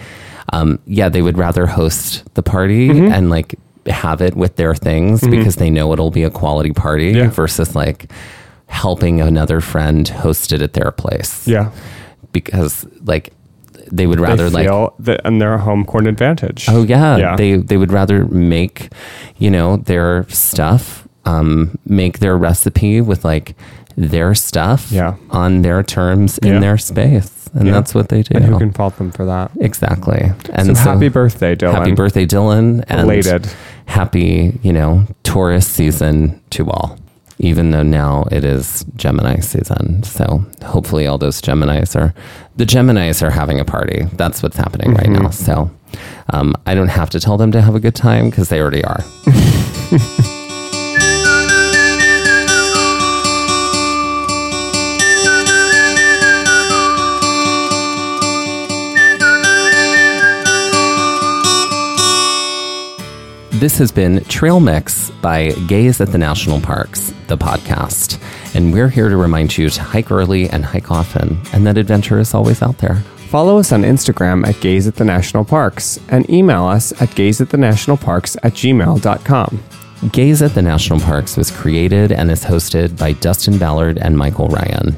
um 0.54 0.80
yeah 0.86 1.10
they 1.10 1.22
would 1.22 1.38
rather 1.38 1.66
host 1.68 2.24
the 2.36 2.44
party 2.44 2.90
Mm-hmm. 2.90 3.12
and 3.14 3.30
like 3.30 3.56
have 3.88 4.22
it 4.22 4.36
with 4.36 4.56
their 4.56 4.76
things 4.76 5.22
because 5.28 5.56
they 5.56 5.70
know 5.70 5.92
it'll 5.94 6.12
be 6.12 6.24
a 6.24 6.30
quality 6.30 6.72
party 6.74 7.12
Yeah. 7.12 7.30
versus 7.30 7.76
like 7.76 8.12
helping 8.68 9.20
another 9.22 9.62
friend 9.62 10.08
host 10.08 10.52
it 10.54 10.62
at 10.62 10.74
their 10.74 10.92
place 10.92 11.48
Yeah. 11.48 11.72
because 12.32 12.86
like 13.04 13.34
they 13.92 14.06
would 14.06 14.20
rather 14.20 14.50
they 14.50 14.56
like 14.56 14.68
feel 14.68 14.94
that, 15.00 15.22
and 15.26 15.42
they're 15.42 15.56
a 15.56 15.60
home 15.62 15.84
court 15.86 16.06
advantage. 16.06 16.68
Oh 16.70 16.84
yeah. 16.84 17.18
Yeah. 17.18 17.36
They 17.36 17.56
they 17.56 17.76
would 17.78 17.92
rather 17.92 18.26
make, 18.26 18.90
you 19.40 19.50
know, 19.50 19.78
their 19.78 20.28
stuff, 20.30 21.08
um, 21.26 21.80
make 21.86 22.20
their 22.20 22.38
recipe 22.38 23.02
with 23.02 23.26
like 23.26 23.56
their 23.98 24.36
stuff 24.36 24.92
Yeah. 24.92 25.16
on 25.32 25.64
their 25.64 25.82
terms 25.82 26.38
in 26.38 26.54
Yeah. 26.54 26.60
their 26.60 26.78
space. 26.78 27.39
And 27.54 27.68
Yeah. 27.68 27.74
that's 27.74 27.94
what 27.96 28.10
they 28.10 28.22
do. 28.24 28.36
And 28.36 28.46
who 28.46 28.58
can 28.58 28.72
fault 28.72 28.98
them 28.98 29.12
for 29.12 29.26
that? 29.26 29.52
exactly. 29.60 30.32
And 30.54 30.68
so, 30.68 30.74
so, 30.74 30.80
happy 30.82 31.10
birthday, 31.10 31.56
Dylan. 31.56 31.74
happy 31.74 31.92
birthday, 31.94 32.26
Dylan. 32.26 32.84
And 32.88 33.02
Belated. 33.08 33.48
happy, 33.86 34.60
you 34.64 34.74
know, 34.74 35.06
Taurus 35.24 35.68
season 35.68 36.40
to 36.52 36.70
all. 36.70 36.98
Even 37.42 37.72
though 37.72 37.84
now 37.84 38.26
it 38.32 38.44
is 38.44 38.84
Gemini 38.98 39.40
season. 39.40 40.04
So 40.04 40.44
hopefully 40.62 41.08
all 41.08 41.18
those 41.18 41.42
Geminis 41.42 41.96
are 41.96 42.14
the 42.58 42.66
Geminis 42.66 43.22
are 43.24 43.30
having 43.32 43.62
a 43.62 43.66
party. 43.66 44.08
That's 44.14 44.44
what's 44.44 44.58
happening 44.58 44.94
right 44.94 45.06
Mm-hmm. 45.08 45.24
now. 45.24 45.30
So 45.30 45.72
um, 46.34 46.54
I 46.66 46.76
don't 46.76 46.90
have 46.90 47.10
to 47.12 47.20
tell 47.22 47.38
them 47.38 47.54
to 47.54 47.62
have 47.62 47.76
a 47.76 47.80
good 47.80 47.96
time 47.96 48.30
because 48.30 48.50
they 48.50 48.60
already 48.60 48.84
are. 48.84 49.02
This 63.60 63.78
has 63.80 63.92
been 63.92 64.24
Trail 64.24 64.62
Mix 64.62 65.10
by 65.22 65.52
Gaze 65.68 66.00
at 66.00 66.14
the 66.14 66.18
National 66.18 66.62
Parks, 66.62 67.14
the 67.28 67.38
podcast. 67.38 68.18
And 68.56 68.72
we're 68.72 68.88
here 68.88 69.10
to 69.10 69.18
remind 69.18 69.58
you 69.58 69.70
to 69.70 69.84
hike 69.84 70.12
early 70.12 70.50
and 70.50 70.64
hike 70.64 70.92
often, 70.92 71.38
and 71.52 71.68
that 71.68 71.78
adventure 71.78 72.20
is 72.20 72.34
always 72.34 72.62
out 72.62 72.78
there. 72.78 72.96
Follow 73.28 73.58
us 73.60 73.74
on 73.74 73.82
Instagram 73.82 74.48
at 74.48 74.62
Gaze 74.62 74.88
at 74.88 74.96
the 74.96 75.04
National 75.04 75.44
Parks 75.44 76.00
and 76.08 76.30
email 76.30 76.68
us 76.68 76.94
at 77.02 77.10
gazeatthenationalparks 77.10 78.38
at 78.44 78.54
gmail.com. 78.54 79.64
Gaze 80.14 80.42
at 80.42 80.54
the 80.54 80.62
National 80.62 81.02
Parks 81.02 81.36
was 81.36 81.52
created 81.52 82.14
and 82.14 82.32
is 82.32 82.46
hosted 82.46 82.98
by 82.98 83.12
Dustin 83.12 83.58
Ballard 83.58 83.98
and 83.98 84.18
Michael 84.18 84.48
Ryan. 84.48 84.96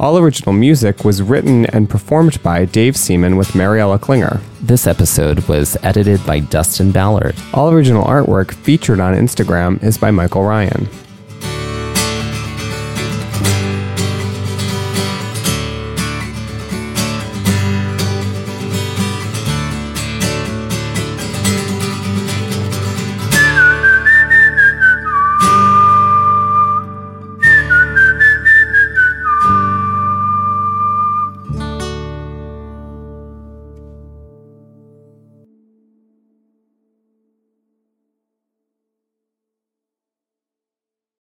All 0.00 0.18
original 0.18 0.52
music 0.52 1.04
was 1.04 1.22
written 1.22 1.66
and 1.66 1.88
performed 1.88 2.42
by 2.42 2.64
Dave 2.64 2.96
Seaman 2.96 3.36
with 3.36 3.54
Mariella 3.54 3.98
Klinger. 3.98 4.40
This 4.60 4.88
episode 4.88 5.46
was 5.46 5.76
edited 5.84 6.24
by 6.26 6.40
Dustin 6.40 6.90
Ballard. 6.90 7.36
All 7.52 7.70
original 7.70 8.04
artwork 8.04 8.52
featured 8.52 8.98
on 8.98 9.14
Instagram 9.14 9.80
is 9.84 9.96
by 9.96 10.10
Michael 10.10 10.42
Ryan. 10.42 10.88